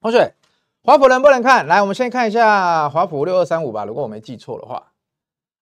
[0.00, 0.34] 同学，
[0.82, 1.66] 华府能不能看？
[1.66, 3.84] 来，我们先看一下华府六二三五吧。
[3.84, 4.92] 如果我没记错的话，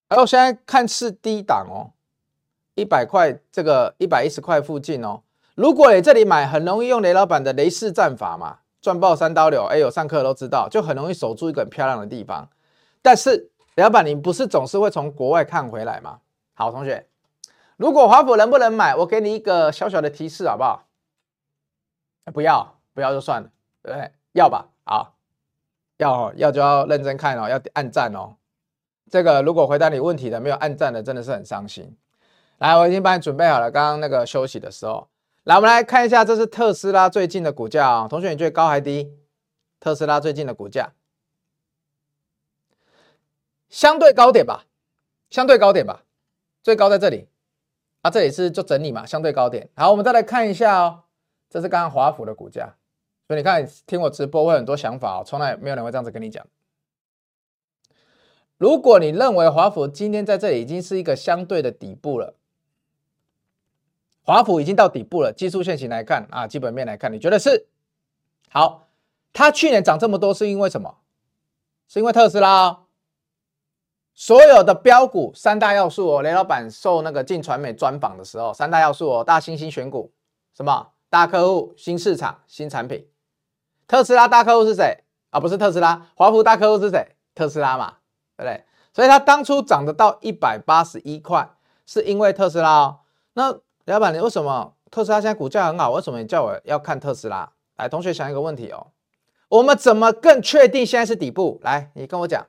[0.08, 1.90] 然后现在看是低档哦，
[2.74, 5.22] 一百块这个一百一十块附近哦。
[5.54, 9.64] 如果你这里买，很容易用雷老板的雷式战法嘛，赚爆三刀流。
[9.64, 12.48] 哎，有上课都知道，就很容易守住一个很漂亮的地方，
[13.02, 13.82] 但是雷。
[13.82, 16.20] 老板，你不是总是会从国外看回来吗？
[16.54, 17.06] 好，同学，
[17.76, 18.94] 如果华府能不能买？
[18.96, 20.86] 我给你一个小小的提示，好不好？
[22.32, 23.50] 不要，不要就算了，
[23.82, 24.12] 对不对？
[24.32, 24.68] 要吧？
[24.84, 25.16] 好，
[25.98, 28.36] 要要就要认真看哦，要按赞哦。
[29.10, 31.96] 这个如果回答你问题的没有按赞的，真的是很伤心。
[32.62, 35.08] 来，我已经帮你准备好了，刚刚那个休息的时候，
[35.42, 38.06] 来，我们来看一下，这是特斯拉最近的股价哦。
[38.08, 39.12] 同学，你觉得高还低？
[39.80, 40.92] 特斯拉最近的股价？
[43.68, 44.66] 相对高点吧，
[45.28, 46.04] 相对高点吧，
[46.62, 47.26] 最高在这里
[48.02, 49.68] 啊，这里是做整理嘛，相对高点。
[49.74, 51.02] 好，我们再来看一下哦，
[51.50, 52.76] 这是刚刚华府的股价，
[53.26, 56.46] 所以你看听我直播会很多想法哦，从来没有人会这样子跟你讲。
[58.56, 62.36] 如果你认为华府今天在这里已经是一个相对的底部了，
[64.24, 67.66] 华孚已经到底部了，技术线型来看啊，基本面来看，你觉得是？
[68.50, 68.86] 好，
[69.32, 70.98] 它去年涨这么多是因为什么？
[71.88, 72.80] 是因为特斯拉。
[74.14, 80.12] 所有的标股三大要素哦，雷老板受那个镜传媒专访的时候，三大要素哦，大猩猩选股，
[80.54, 83.08] 什么大客户、新市场、新产品。
[83.88, 84.98] 特斯拉大客户是谁
[85.30, 85.40] 啊？
[85.40, 87.16] 不是特斯拉，华孚大客户是谁？
[87.34, 87.96] 特斯拉嘛，
[88.36, 88.64] 对不对？
[88.92, 91.48] 所以它当初涨得到一百八十一块，
[91.86, 93.00] 是因为特斯拉哦。
[93.32, 95.90] 那老板，你为什么特斯拉现在股价很好？
[95.90, 97.52] 为什么你叫我要看特斯拉？
[97.76, 98.92] 来，同学想一个问题哦，
[99.48, 101.58] 我们怎么更确定现在是底部？
[101.62, 102.46] 来，你跟我讲。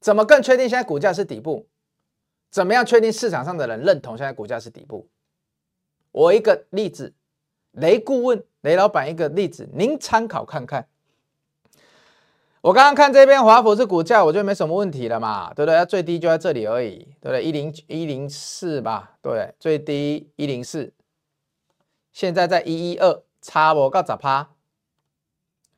[0.00, 1.66] 怎么更确定现在股价是底部？
[2.50, 5.08] 怎么样确定市场上的人认同现在股价是底部？
[6.12, 7.12] 我一个例子，
[7.72, 10.88] 雷顾问雷老板一个例子，您参考看看。
[12.60, 15.76] 我刚刚看这边华府是股价，我觉得没什么问题了嘛，对不对？
[15.76, 17.44] 它最低就在这里而已，对不对？
[17.44, 20.92] 一零一零四吧，对，最低一零四，
[22.12, 24.48] 现在在一一二，差不到十趴。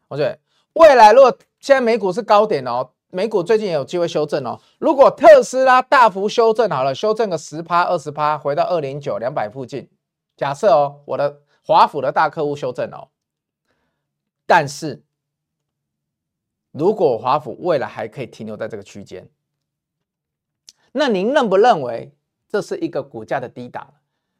[0.09, 0.39] 我觉得
[0.73, 4.59] 未来如果现在美股是高点哦，美股最近也有机会修正哦。
[4.79, 9.91] 如果特斯拉大幅修正好了，修正个十趴二十趴，回到二零九两百附近，
[10.35, 13.09] 假设哦，我的华府的大客户修正哦，
[14.47, 15.03] 但是。
[16.73, 19.29] 如果华府未来还可以停留在这个区间，
[20.93, 22.13] 那您认不认为
[22.49, 23.95] 这是一个股价的低档？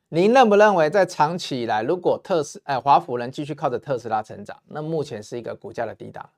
[0.09, 6.29] 您认不认为在长期以来，如果特斯哎华府能继续靠着特斯拉成长，那目前是一个股价的低档？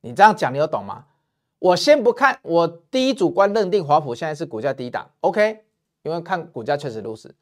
[0.00, 1.04] 你这样讲，你有懂吗？
[1.58, 5.64] 我先不看，我第一主观认定华府现在是股价低档，OK？
[6.02, 7.34] 因为看股价确实如此。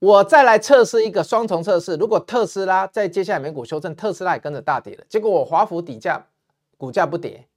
[0.00, 6.24] 我再来测试一个双重测试，如果特斯拉在接下来美股修正，特斯拉也跟着大跌了，结果我华府底价
[6.76, 7.48] 股价不跌，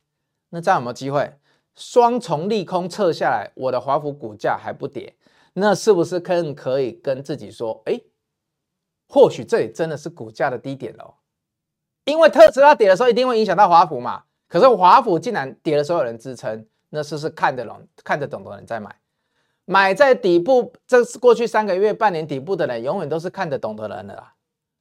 [0.50, 1.32] 那这样有没有机会？
[1.76, 5.16] 双重利空测下来，我的华府股价还不跌，
[5.54, 8.02] 那是不是更可以跟自己说，哎，
[9.08, 11.14] 或许这里真的是股价的低点喽？
[12.06, 18.94] 因为特斯拉跌的时候一定会影响到华府嘛，可是华府竟然跌的时候有人支撑，那是不是看得懂、看得懂的人在买？
[19.66, 24.34] 买在底部，这是过去三个月、半年底部的人，永远都是看得懂的人了啦。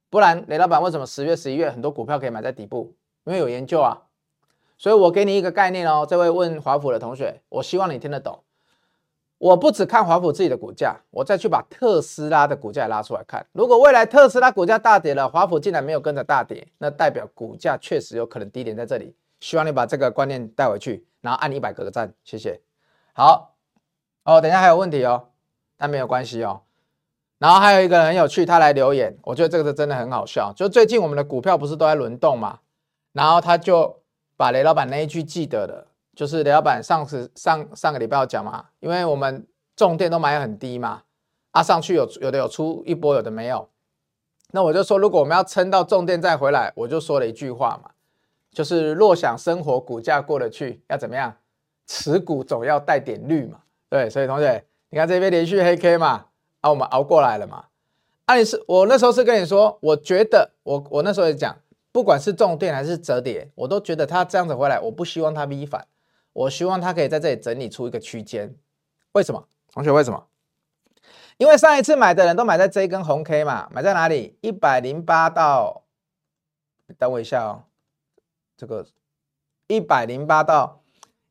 [0.09, 2.95] 不然，雷老板为什么十月、十一月很多股票可以买在底部？
[3.25, 4.03] 因为有研究啊。
[4.77, 8.43] 所以我给你一个概念哦，这位问华府的同学，我希望你听得懂。
[9.39, 13.47] 我不只看华府自己的股价，我再去把特斯拉的股价拉出来看。
[13.53, 19.15] 如果未来特斯拉股价大跌了，华府竟然没有跟着大跌，那代表股价确实有可能低点在这里。
[19.39, 22.61] 希望你把这个观念带回去，然后按一百个赞，谢谢。
[23.13, 23.50] 好。
[24.31, 25.31] 哦，等一下还有问题哦，
[25.77, 26.61] 但没有关系哦。
[27.39, 30.53] 然后还有一个很有趣，他来留言，我觉得这个是真的很好笑。
[30.55, 32.61] 就最近我们的股票不是都在轮动嘛，
[33.13, 34.01] 然后他就
[34.37, 41.03] 把雷老板那一句记得了，就是雷老板上次上上个礼拜要讲嘛，因为我们重电都买很低嘛，
[41.51, 43.69] 啊上去有有的有出一波，有的没有。
[44.53, 47.91] 那我就说，如果我们要撑到重电再回来，我就说了一句话嘛，
[48.53, 51.35] 就是若想生活股价过得去，要怎么样？
[51.89, 53.59] 持股总要带点绿嘛。
[53.91, 56.27] 对，所以同学，你看这边连续黑 K 嘛，
[56.61, 57.67] 啊，我们熬过来了嘛。
[58.27, 61.59] 啊，你是我那时候是跟你说，我觉得我我那时候也讲，
[61.91, 65.89] 不管是重电还是折叠，我都觉得它这样子回来，我不希望它 V 反，
[66.33, 68.55] 我希望它可以在这里整理出一个区间。
[69.11, 69.49] 为什么？
[69.73, 70.29] 同学为什么？
[71.39, 74.39] 因为上一次买的人都买在这一根红 K 嘛，买在哪里？
[74.41, 75.83] 一百零八到，
[76.97, 77.65] 等我一下哦，
[78.57, 78.87] 这个
[79.67, 80.77] 一百零八到。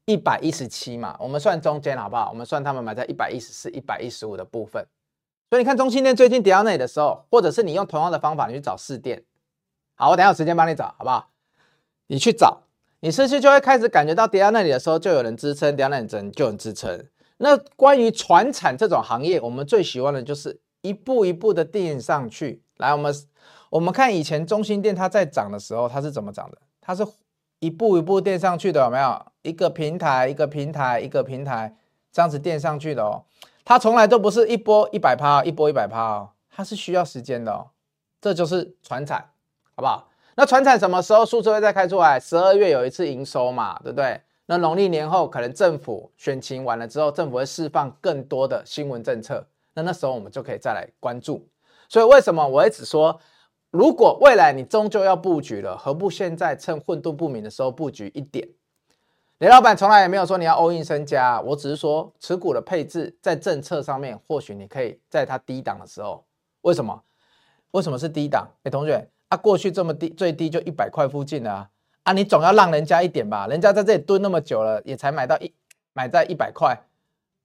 [0.09, 2.29] 一百一十七嘛，我们算中间好不好？
[2.31, 4.83] 我们算他们买在一百一十四、一百一十五的部分。
[5.51, 9.23] 所以你看中心电最近跌到那里的时候，或者是你用同样的方法，你去找士电。
[9.93, 11.29] 好，我等下有时间帮你找，好不好？
[12.07, 12.63] 你去找，
[13.01, 17.05] 你失去就会开始感觉到跌到那里的时候，就有人支撑，跌到那里就有人支撑。
[17.37, 22.63] 那关于传产这种行业，我们最喜欢的就是一步一步的垫上去。
[22.77, 23.13] 来，我们
[23.69, 26.57] 我们看以前中心电它在涨的时候，它是怎么涨的？
[26.81, 27.05] 它是。
[27.61, 29.21] 一步一步垫上去的有没有？
[29.41, 31.75] 一个平台一个平台一个平台
[32.11, 33.23] 这样子垫上去的哦，
[33.63, 37.69] 它从来都不是一波一百趴，一波一百趴哦，它是需要时间的哦。
[38.21, 39.29] 这就是传产，
[39.75, 40.09] 好不好？
[40.35, 42.19] 那传产什么时候数字会再开出来？
[42.19, 44.21] 十二月有一次营收嘛，对不对？
[44.47, 51.47] 那农历年后可能政府选情完了之后，政府会释放更多的新闻政策，那那时候我们就可以再来关注。
[51.87, 53.19] 所以为什么我一直说？
[53.71, 58.49] 如果未来你终究要布局了，何不现在趁混沌不明的时候布局一点？
[59.39, 66.25] 雷老板从来也没有说你要 all in 身家，我只是说持股的配置在政策上面，或许你可以在它低档的时候。
[66.61, 67.01] 为什么？
[67.71, 68.49] 为什么是低档？
[68.63, 71.69] 哎，同学啊，过去这么低，最低就一百块附近啊，
[72.03, 73.47] 啊，你总要让人家一点吧？
[73.47, 75.53] 人家在这里蹲那么久了，也才买到一
[75.93, 76.77] 买在一百块，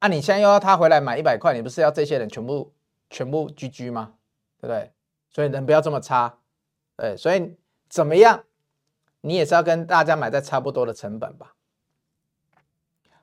[0.00, 2.72] 啊，你现在又要他回来买一百块，你不是要这些人全部
[3.08, 4.14] 全部居居吗？
[4.60, 4.90] 对不对？
[5.30, 6.38] 所以人不要这么差，
[6.96, 7.54] 对，所以
[7.88, 8.42] 怎么样，
[9.20, 11.53] 你也是要跟大家买在差不多的成本吧。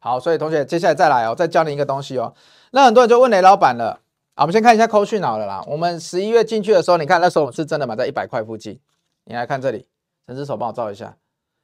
[0.03, 2.33] 好，所以同学接下来再来哦，再教你一个东西哦。
[2.71, 3.99] 那很多人就问雷老板了
[4.33, 5.63] 啊，我们先看一下扣讯好了啦。
[5.67, 8.79] 我们十一月进去的时候，你看那时候我是真的买在一百块附近。
[9.25, 9.85] 你来看这里，
[10.25, 11.15] 陈之手帮我照一下，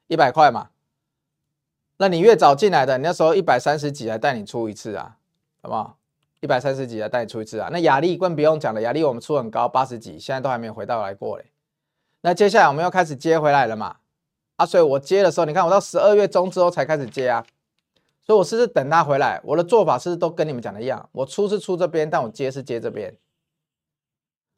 [0.07, 0.69] 一百块嘛。
[1.97, 5.17] 那你越早进来的，你那时候一百三十几来带你出一次啊，
[5.63, 5.97] 好不好？
[6.39, 11.45] 一百三十几来带你出一次啊，那亚力更不用讲了，亚力我们出很高，八十几，现在都还没有回到来过嘞。
[12.21, 13.95] 那接下来我们又开始接回来了嘛？
[14.57, 17.43] 啊，所以我接的时候，你看我到十二月中之后才开始接啊，
[18.27, 19.39] 所以我是不是等他回来？
[19.45, 21.07] 我的做法是不是都跟你们讲的一样？
[21.13, 23.17] 我出是出这边，但我接是接这边。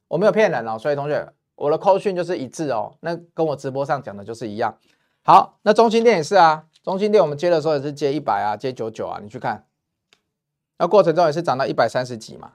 [0.08, 4.76] 我没有骗人哦，所以同学，我的扣讯就是一致哦，那跟我直播上讲的就是一样。
[5.22, 9.64] 好，那中心店也是啊，中心店我们接的时候也是接一百啊，接九九啊，你去看，
[10.78, 12.54] 那过程中也是涨到一百三十几嘛，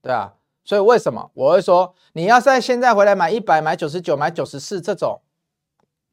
[0.00, 0.32] 对啊，
[0.64, 5.20] 所以为什么我会说你要在现在回来买一百、买九十九、买九十四这种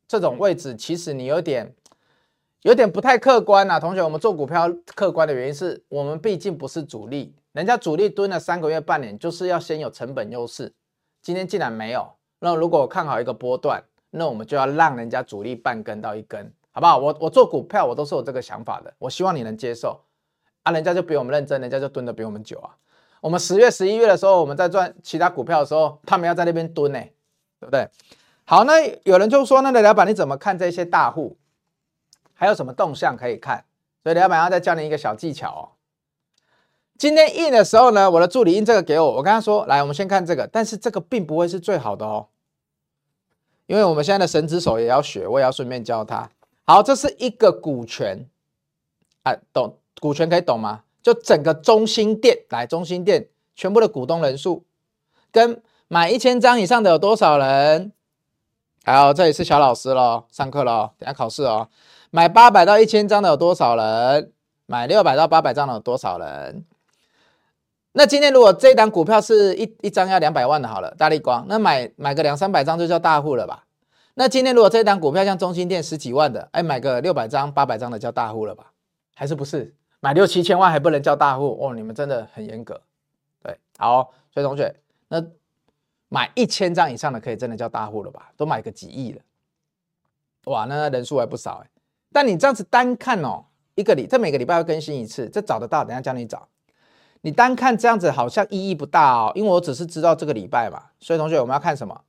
[0.06, 1.74] 这种位置，其实你有点
[2.64, 7.34] 有点不太客观啊，同学，我们做股票客观的原因是我们毕竟不是主力。
[7.54, 10.74] 人家主力蹲了三个月、半年，就是要先有成本优势。
[11.22, 16.98] 今天既然没有，那如果我看好一个波段，那我们就要让人家主力半根到一根，好不好？
[16.98, 18.94] 我我做股票，我都是有这个想法的。
[19.00, 20.02] 我希望你能接受
[20.64, 22.76] 啊，人家就比我们认真，人家就蹲的比我们久啊。
[23.22, 27.00] 我们十月、十一月的时候，我们在赚其他股票的时候，他们要在那边蹲呢，
[27.60, 27.88] 对不对？
[28.44, 31.38] 好，那有人就说，那雷老板你怎么看这些大户？
[32.40, 33.66] 还有什么动向可以看？
[34.02, 35.64] 所以雷老板要再教你一个小技巧哦。
[36.98, 42.28] 今天印的时候呢，我的助理印这个给我，我跟他说，来，我们先看这个，但是这个并不会是最好的哦，
[43.66, 46.30] 因为我们现在的神之手也要学，我也要顺便教他。
[46.64, 48.26] 好，这是一个股权，
[49.24, 50.84] 啊，懂股权可以懂吗？
[51.04, 54.64] 就整个中心店，来，中心店全部的股东人数，
[55.30, 57.92] 跟买一千张以上的有多少人？
[58.86, 61.68] 还有这里是小老师喽，上课喽，等下考试哦。
[62.12, 64.34] 买八百到一千张的有多少人？
[64.66, 66.66] 买六百到八百张的有多少人？
[67.94, 73.66] 那今天如果这一档股票是一一张要两百万的，好了，大立光，那买买个两三百张就叫大户了吧？
[74.14, 78.72] 那今天如果这一档股票像中心店十几万的，哎，买个六百张、八百张的叫大户了吧？
[79.16, 79.76] 还是不是？
[80.00, 81.58] 买六七千万还不能叫大户？
[81.62, 82.80] 哦，你们真的很严格。
[83.42, 84.76] 对，好，所以同学，
[85.08, 85.24] 那
[86.10, 88.32] 买一千张以上的可以真的叫大户了吧？
[88.38, 89.22] 都买个几亿了，
[90.46, 91.70] 哇，那人数还不少哎。
[92.12, 93.46] 但你这样子单看哦，
[93.76, 96.48] 一个礼，这每个礼拜要更新一次，这找得到，等下教你找。
[97.22, 102.02] 你单看这样子好像意义不大哦，因为我只是知道这个礼拜嘛，所以同学我们要看什么？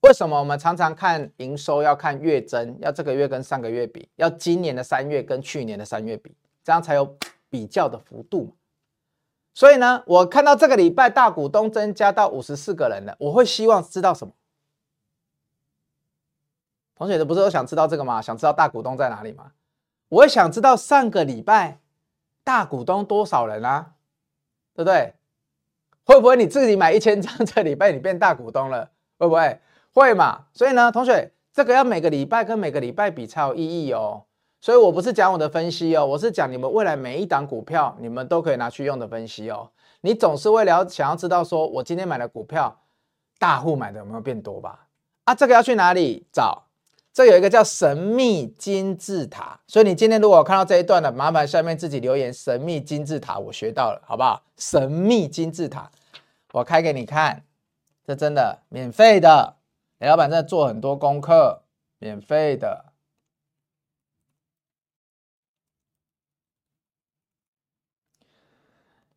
[0.00, 7.16] 为什么我们常常看营收要看月增，要这个月跟上个月比，要今年的三月跟去年的三月比，这样才有
[7.48, 8.54] 比较的幅度。
[9.54, 14.34] 所以呢，我看到这个礼拜大股东增加到五十四个人了，我会希望知道什么？
[16.96, 18.22] 同学都不是都想知道这个吗？
[18.22, 19.52] 想知道大股东在哪里吗？
[20.08, 21.80] 我也想知道上个礼拜
[22.44, 23.92] 大股东多少人啊？
[24.74, 25.14] 对不对？
[26.04, 28.90] 会不会你自己买一千张，这礼拜你变大股东了？
[29.18, 29.60] 会不会？
[29.92, 30.46] 会嘛？
[30.52, 34.24] 所以呢，同学，这个要每个礼拜跟每个礼拜比才有意义哦。
[34.60, 39.70] 所以我不是讲我的分析哦，我是讲你们未来每一档股票，你们都可以拿去用的分析哦。
[40.00, 42.80] 你总是为了想要知道，说我今天买的股票，
[43.38, 44.86] 大户买的有没有变多吧？
[45.24, 46.63] 啊，这个要去哪里找？
[47.14, 54.42] 这有一个叫神秘金字塔，所以你今天如果看到这一段的，麻烦下面自己留言“神秘金字塔”，我学到了，好不好？
[54.56, 55.88] 神秘金字塔，
[56.50, 57.44] 我开给你看，
[58.04, 59.54] 这真的免费的，
[59.98, 61.62] 雷老板在做很多功课，
[62.00, 62.86] 免费的。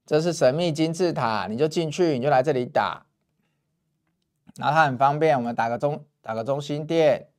[0.06, 3.08] 这是神秘金字塔，你就进去，你就来这里打，
[4.58, 7.30] 然后它很方便，我们打个中，打个中心店。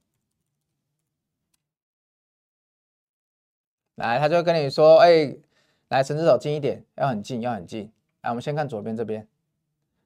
[3.98, 5.40] 来，他就跟你说：“哎、欸，
[5.88, 7.90] 来，神之手近一点，要很近，要很近。
[8.22, 9.26] 来，我们先看左边这边。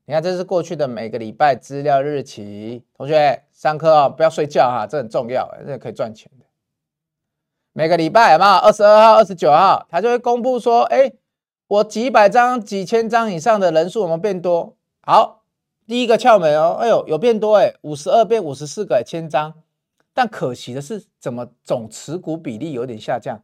[0.06, 2.82] 你看，这是过去的每个礼拜资料日期。
[2.96, 6.46] 同学上课哦，不要睡觉哈，这很重要，这可以赚钱的。
[7.74, 8.50] 每个礼拜有没有？
[8.50, 11.12] 二十二号、二十九号，他就会公布说：哎、
[11.68, 14.74] 我几百张、几千张以上的人数有没有变多？
[15.02, 15.42] 好，
[15.86, 19.52] 第一个窍门哦，哎呦，有变多哎，五十二变五十四个千张。
[20.14, 23.38] 但可惜的是，怎么总持股比例有点下降？”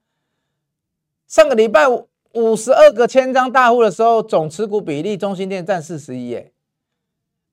[1.28, 1.86] 上个礼拜
[2.32, 6.50] 五十二个千张大户的时候，总持股比例中心店占四十一，哎，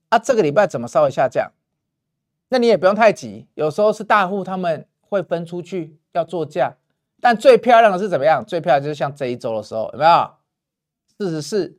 [0.07, 1.51] 啊，这个礼拜怎么稍微下降？
[2.47, 6.73] 那你也不用太急，有时候是大户他们会分出去要做价，
[7.19, 8.45] 但最漂亮的是怎么样？
[8.45, 10.31] 最漂亮就是像这一周的时候，有没有？
[11.17, 11.77] 四十四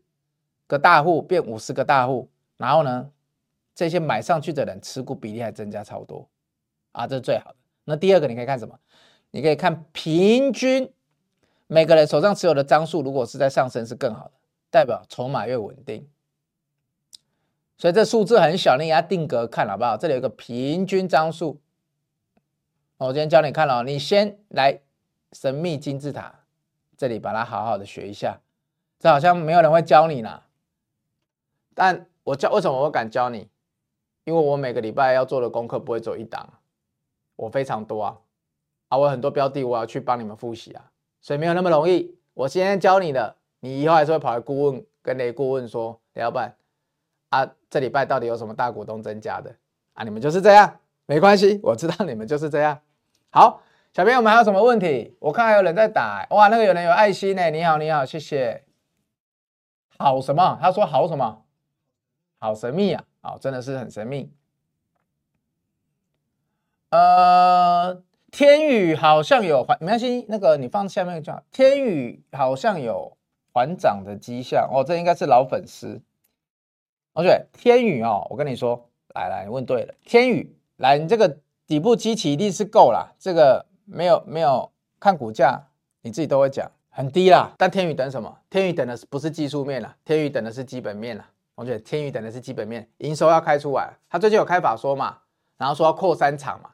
[0.67, 3.11] 个大户变五十个大户，然后呢，
[3.75, 6.29] 这些买上去的人持股比例还增加超多，
[6.93, 7.57] 啊，这是最好的。
[7.85, 8.79] 那第二个你可以看什么？
[9.31, 10.93] 你可以看平均。
[11.67, 14.33] 每个人手上持有的张数，如果是在上升，是更好的，
[14.71, 16.09] 代表筹码越稳定。
[17.79, 19.97] 所以这数字很小，你给它定格看好不好？
[19.97, 21.61] 这里有个平均张数。
[22.99, 24.81] 我今天教你看了，你先来
[25.33, 26.45] 神秘金字塔
[26.97, 28.41] 这里把它好好的学一下。
[28.99, 30.43] 这好像没有人会教你呢，
[31.75, 33.51] 但我教为什么我敢教你？
[34.25, 36.49] 因为我每个礼拜要做的功课不会走一档，
[37.37, 38.19] 我非常多啊，
[38.89, 40.91] 啊，我很多标的我要去帮你们复习啊。
[41.21, 42.15] 所以没有那么容易。
[42.35, 46.57] 我今天教你的，你以后还是会跑来顾问跟雷顾问说：“雷老板
[47.31, 49.55] 啊，这礼拜到底有什么大股东增加的
[49.95, 50.05] 啊？
[50.05, 52.81] 你们就是这样， 没关系，我知道你们就是这样。
[53.31, 53.63] 好，
[53.93, 55.17] 小朋友们还有什么问题？
[55.19, 58.65] 我看还有人在打，哇，那个有人有爱心呢，你好，你好，谢谢。
[59.99, 60.59] 好什么？
[60.61, 61.43] 他说好什么？
[62.39, 63.03] 好神秘啊！
[63.23, 64.31] 好，真的是很神秘。
[66.91, 68.03] 呃，
[68.37, 73.17] 天宇好像有还没关系，那个你放下面讲，天宇好像有
[73.55, 76.03] 还涨的迹象哦，这应该是老粉丝。
[77.15, 84.71] 同学，天宇哦，我跟你说，来来，你问对了，天宇来，你这个底部机器一定是够了，这个没有没有
[85.01, 85.59] 看股价，
[86.03, 86.71] 你自己都会讲。
[86.91, 88.39] 很低啦，但天宇等什么？
[88.51, 89.97] 天宇等的是不是技术面啦？
[90.05, 91.27] 天宇等的是基本面啦。
[91.55, 93.95] 同学天宇等的是基本面，营收要开出来。
[94.11, 95.21] 他最近有开法说嘛，
[95.57, 96.69] 然后说要扩三厂嘛，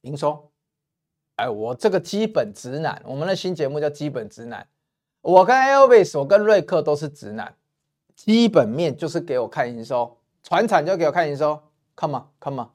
[0.00, 0.48] 营收。
[1.42, 4.64] 哎，我这个基本直男，我们的新节目叫基本直男。
[5.22, 7.52] 我跟 Elvis，我跟瑞克都是直男。
[8.14, 11.60] 基本面就是给我看营收，船产就给我看营收。
[11.96, 12.68] Come on，Come on，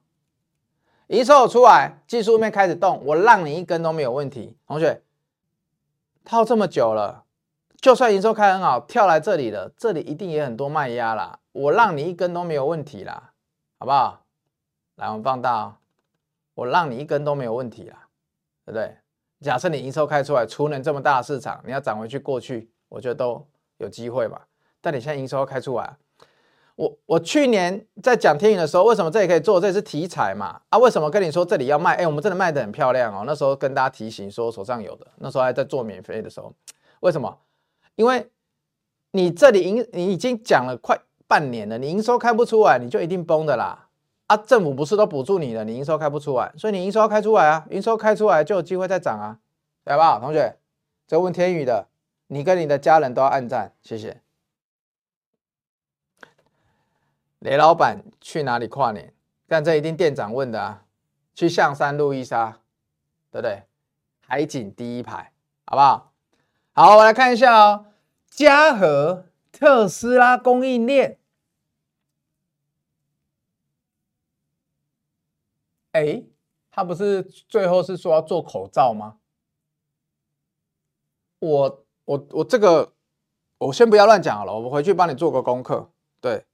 [1.15, 5.01] 营收出来，技术面开始动，我让你一根都没有问题，同学。
[6.25, 7.23] 套这么久了，
[7.79, 11.39] 就算营收开很好，跳来这里了，这里一定也很多卖压啦。
[11.53, 13.31] 我让你一根都没有问题啦，
[13.79, 14.25] 好不好？
[14.95, 15.75] 来，我们放大哦，
[16.55, 18.06] 我让你一根都没有问题啦，
[18.67, 18.93] 对不对？
[19.39, 23.47] 假设你营收开出来，储能这么大的市场，你要涨回去过去，我觉得都
[23.77, 24.45] 有机会吧。
[24.81, 25.95] 但你现在营收开出来。
[26.75, 29.59] 我我去年在讲天宇的时候，为什么这里可以做？
[29.59, 30.61] 这是题材嘛？
[30.69, 31.95] 啊，为什么跟你说这里要卖？
[31.95, 33.23] 哎，我们真的卖得很漂亮哦。
[33.25, 36.53] 那时候跟大家提醒说手上有的，那时候还在做免费的时候，
[36.99, 37.39] 为什么？
[37.95, 38.29] 因为
[39.11, 43.86] 你这里营你已经讲了快半年了，你营收开不出来，你就一定崩的啦。
[44.27, 49.39] 啊，政府不是都补助你了，你营收开不出来，所以你营收开出来啊，营收开出来就有机会再涨啊，
[49.83, 50.19] 对吧？
[50.19, 50.57] 同学，
[51.07, 51.87] 这问天宇的，
[52.27, 54.21] 你跟你的家人都要按赞，谢谢。
[57.39, 59.13] 雷老板去哪里跨年？
[59.47, 60.83] 但这一定店长问的啊！
[61.33, 62.57] 去象山路易莎，
[63.31, 63.63] 对不对？
[64.27, 65.31] 海景第一排，
[65.65, 66.11] 好不好？
[66.73, 67.85] 好，我来看一下哦。
[68.29, 69.23] 嘉禾
[69.53, 71.16] 特斯拉供应链，
[75.91, 76.23] 哎，
[76.71, 79.17] 他不是最后是说要做口罩吗？
[81.39, 82.93] 我我我这个，
[83.57, 86.45] 我先不要乱讲好了，我回去帮你做个功课，对。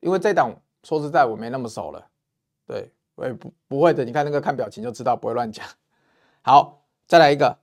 [0.00, 2.06] 因为这档说实在我没那么熟了，
[2.66, 4.04] 对，我也不不会的。
[4.04, 5.66] 你看那个看表情就知道不会乱讲。
[6.42, 7.58] 好，再来一个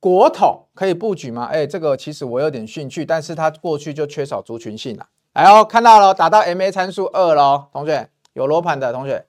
[0.00, 1.44] 国统可以布局吗？
[1.44, 5.08] 哎，这个其实我有点兴趣，但是它过去就缺少族群性了。
[5.32, 9.26] 来哦，看到了，打到 MA 参数二了，同学有罗盘的同学，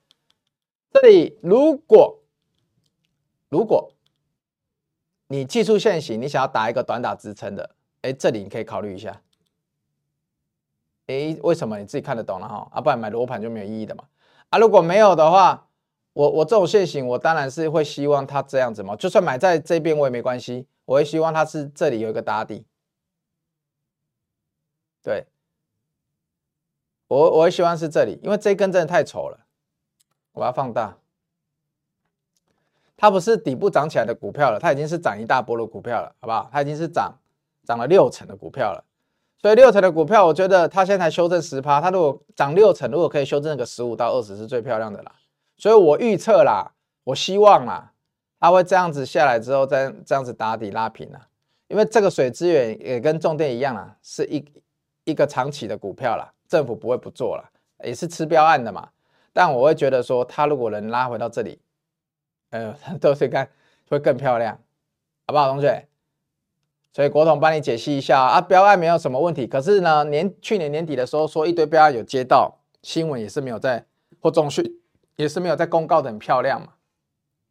[0.92, 2.20] 这里如果
[3.50, 3.94] 如果
[5.28, 9.22] 你技术线型，你想要打一个短打支撑的，哎，这里你可以考虑一下。
[11.08, 12.68] 诶，为什么你自己看得懂了哈？
[12.72, 14.06] 啊，不然买罗盘就没有意义的嘛。
[14.50, 15.68] 啊，如果没有的话，
[16.14, 18.96] 我我这种线型，我当然是会希望它这样子嘛。
[18.96, 22.66] 就算买在这边我也没关系，我会希望它是这里有一个打底。
[25.04, 25.28] 对，
[27.08, 29.46] 我我会希望是这里，因为这根真的太丑了。
[30.34, 30.96] 我要放大，
[32.96, 36.50] 它不是底部涨起来的股票了，它已经是涨一大波的股票了，好不好？
[36.52, 37.14] 它已经是涨
[37.66, 38.84] 涨了六成的股票了。
[39.42, 45.14] 所以六成的股票，我觉得它现在修正十趴，它如果涨六成，如果可以修正个十五到二十，是最漂亮的啦。
[45.58, 46.74] 所以我预测啦，
[47.06, 47.94] 我希望啦，
[48.40, 51.28] 它会这样子下来之后，再这样子打底拉平啦。
[51.70, 54.46] 因为这个水资源也跟重电一样啦，是一
[55.06, 57.50] 一个长期的股票啦，政府不会不做啦，
[57.84, 58.90] 也是吃标案的嘛。
[59.34, 61.60] 但我会觉得说，它如果能拉回到这里，
[62.52, 63.50] 呃， 都是看
[63.90, 64.60] 会更漂亮，
[65.28, 65.88] 好不好，同学？
[66.92, 69.46] 所以国统帮你解析一下啊，标案没有什么问题。
[69.46, 73.86] 可是呢，年去年年底的时候说一堆标案有接到新闻，也是没有在
[74.20, 74.66] 或中讯
[75.16, 76.70] 也是没有在公告的很漂亮嘛。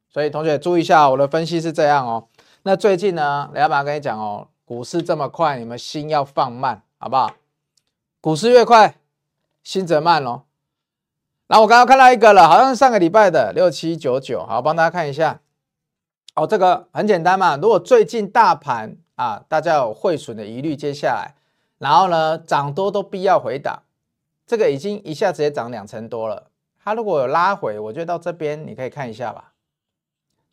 [0.09, 2.29] 所以同学注意一下，我的分析是这样哦。
[2.65, 7.31] 那最近呢，雷老板跟你讲哦，股市这么快，你们心要放慢，好不好？
[8.21, 8.97] 股市越快，
[9.63, 10.48] 心则慢喽。
[11.49, 15.41] 然后我刚刚看到一个了，好像是上个礼拜的六七九九，好，帮大家看一下。
[16.37, 18.97] 哦，这个很简单嘛，如果最近大盘。
[19.19, 21.35] 啊，大家有汇损的疑虑，接下来，
[21.79, 23.83] 然后呢，涨多都必要回档，
[24.47, 26.53] 这个已经一下子也涨两成多了。
[26.85, 29.55] 它如果有拉回，我觉得到这边你可以看一下吧。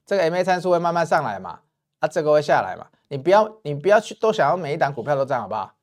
[0.03, 1.59] 这个 MA 参数会慢慢上来嘛，
[1.99, 2.87] 啊，这个会下来嘛。
[3.09, 5.75] 你不要，你不要去都想要每一档股票都涨，好不好？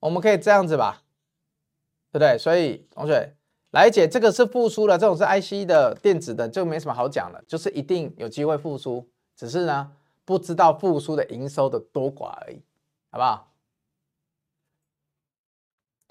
[0.00, 1.02] 我们可以这样子吧，
[2.10, 2.36] 对不对？
[2.36, 3.36] 所以同学
[3.70, 9.92] 来姐，这个是复苏的，这种是 IC 的电子的，就没什么好讲的，就是一定有机会复苏，只是呢。
[10.28, 12.60] 不知道复苏的营收的多寡而已，
[13.12, 13.48] 好不好？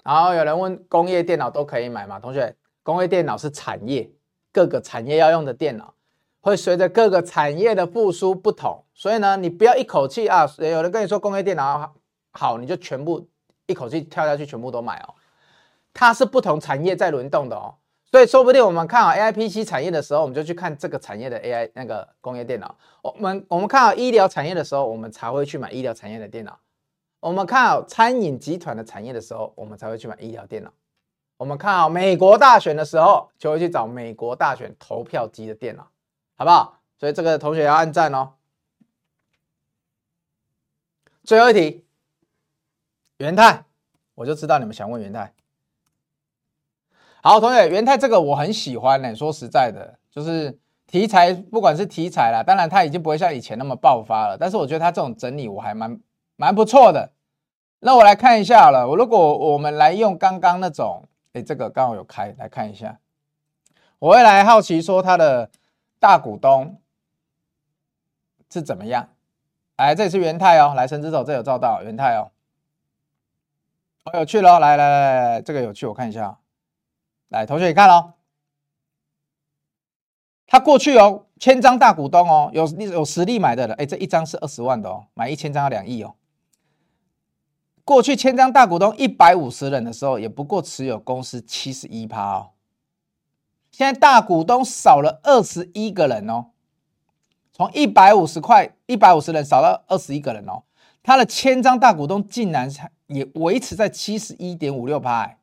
[0.04, 2.18] 好有人问工业电脑都可以买吗？
[2.18, 4.10] 同学，工业电脑是产业，
[4.54, 5.92] 各个产业要用的电脑，
[6.40, 11.94] 会随着各个产业的复苏不同，所以呢，你不要一口气啊，有人跟你说工业电脑
[12.32, 13.28] 好，你就全部
[13.66, 15.14] 一口气跳下去全部都买哦，
[15.96, 17.74] 它是不同产业在轮动的哦。
[18.04, 22.76] 所以说不定我们看好 AIPC 产业的时候，我们就去看这个产业的 AI 那个工业电脑。
[23.02, 26.58] 我们我们看好医疗产业的时候，我们才会去买医疗产业的电脑。
[27.20, 30.70] 我们看好餐饮集团的产业的时候，我们才会去买医疗电脑。
[31.38, 35.88] 我们看好美国大选的时候，就会去找美国大选投票机的电脑，
[36.36, 36.78] 好不好？
[36.98, 38.34] 所以这个同学要按赞哦。
[41.24, 41.84] 最后一题，
[43.18, 43.64] 元太，
[44.14, 45.34] 我就知道你们想问元太。
[47.26, 49.12] 好，同学，元泰这个我很喜欢呢。
[49.12, 50.56] 说实在的，就是
[50.86, 54.38] 题材，不管是题材啦，当然它已经不会像以前那么爆发了。
[54.38, 55.98] 但是我觉得它这种整理我还蛮
[56.36, 57.10] 蛮不错的。
[57.80, 61.02] 那我来看一下好了，我如果我们来用刚刚那种，
[61.32, 63.00] 哎，这个刚好有开，来看一下。
[63.98, 65.50] 我会来好奇说它的
[65.98, 66.80] 大股东
[68.48, 69.08] 是怎么样？
[69.78, 72.30] 来，这里是元泰哦，来神之手，这有照到元泰哦，
[74.04, 74.60] 好有趣喽！
[74.60, 76.38] 来来来来，这个有趣，我看一下。
[77.28, 78.14] 来，同学你看哦，
[80.46, 86.14] 他过去有千张大股东哦，有有实力买的了，哎，这一张是二十万的哦，买一千张要两亿哦。
[87.84, 92.50] 过去千张大股东一百五十人的时候，也不过持有公司七十一趴哦。
[93.70, 96.46] 现在大股东少了二十一个人哦，
[97.52, 100.62] 从一百五十块一百五十人少到二十一个人哦，
[101.02, 102.70] 他的千张大股东竟然
[103.08, 105.38] 也维持在七十一点五六趴。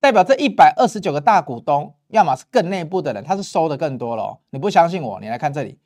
[0.00, 4.38] 代表这一百二十九个大股东，要么是更内部的人，他是收的更多了。
[4.50, 5.78] 你不相信我，你来看这里，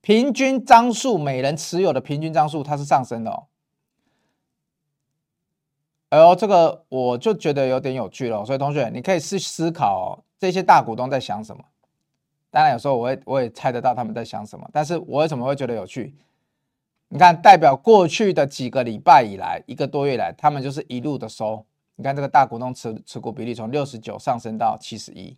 [0.00, 3.46] 平均张数，每人持有的平均张数，它是上升的哦。
[6.10, 8.44] 哎呦，这个我就觉得有点有趣了。
[8.44, 11.64] 所以同学，你可以去思考这些大股东在想什么。
[12.52, 16.14] 当然，有时候我会我也猜得到他们在想什么，但是我为什么会觉得有趣？
[17.08, 21.66] 你看，代表过去的几个礼拜以来，一个多月以来，他们就是一路的收。
[21.96, 25.36] 你看这个大股东持持股比例从六十九上升到七十一，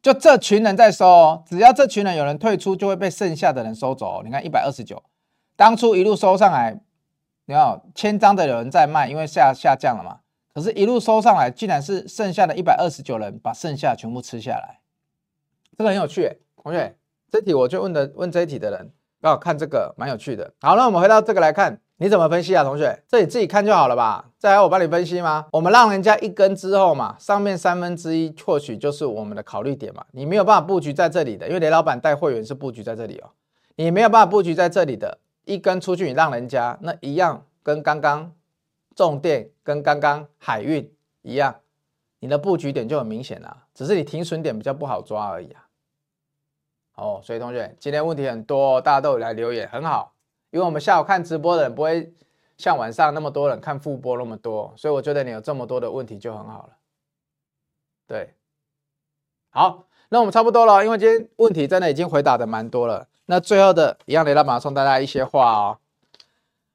[0.00, 4.22] 就这群人在收哦，只要这群人有人退出，就会被剩下的人收走。
[4.24, 5.02] 你看一百二十九，
[5.56, 6.80] 当初一路收上来，
[7.46, 10.20] 你看千张的有人在卖，因为下下降了嘛。
[10.54, 14.80] 可是，一路收上来，竟然是剩下的一百二十九人把剩下全部吃下来，
[15.76, 16.38] 这个很有趣。
[16.62, 16.96] 同学，
[17.30, 20.54] 这题我就问的问这一题的人，刚好看这个蛮有趣的。
[20.60, 21.80] 好，那我们回到这个来看。
[22.00, 23.02] 你怎么分析啊，同学？
[23.08, 24.30] 这你自己看就好了吧？
[24.38, 25.46] 再来我帮你分析吗？
[25.50, 30.04] 我们让人家一根之后嘛，上面三分之一或许就是我们的考虑点嘛。
[30.12, 33.30] 你没有办法布局在这里的，因为雷老板带会员是布局在这里哦。
[33.74, 38.32] 你没有办法布局在这里的，一根出去你让人家那一样，跟刚刚
[38.94, 40.88] 重电跟刚刚海运
[41.22, 41.56] 一样，
[42.20, 45.66] 你的布局点就很明显了，只是你停损点比较不好抓而已啊。
[46.94, 50.12] 哦，所以同学今天问题很多，大家都有来留言，很好。
[50.50, 52.12] 因为我们下午看直播的人不会
[52.56, 56.70] 像晚上那么多人看复播那么多，所以我觉得你有这么多的问题就很好了。
[58.06, 58.34] 对，
[59.50, 63.06] 好，那我们差不多了，因为今天问题真的已经回答的蛮多了。
[63.26, 65.78] 那最后的一样，雷老板送大家一些话哦。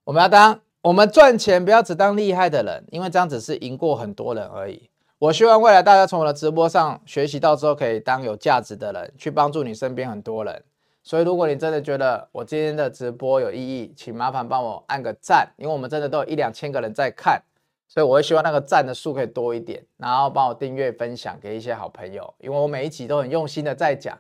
[0.04, 4.90] 我们要当我们赚钱，不要只当厉害的人，因为这样只是赢过很多人而已。
[5.18, 10.64] 我希望未来大家从我的直播上学习到之后，可以当有价值的人，去帮助你身边很多人。
[11.04, 17.44] 所以，如果你真的觉得我今天的直播有意义，请麻烦帮我按个赞，因为我们真的都有一两千个人在看，
[17.90, 24.18] 所以我会希望那个赞的数可以多一点，然后帮我订阅、分享给一些好朋友，因为我每一集都很用心的在讲，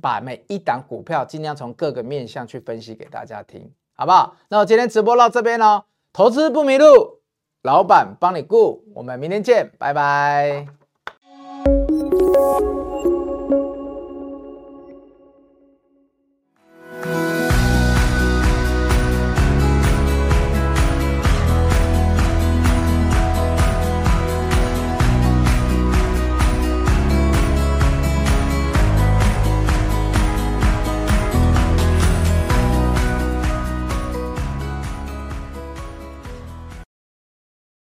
[0.00, 4.36] 把每一档股票尽量从各个面向去分析给大家听，好不好？
[4.48, 7.20] 那我今天直播到这边哦，投资不迷路，
[7.62, 10.81] 老板帮你顾，我们明天见，拜拜。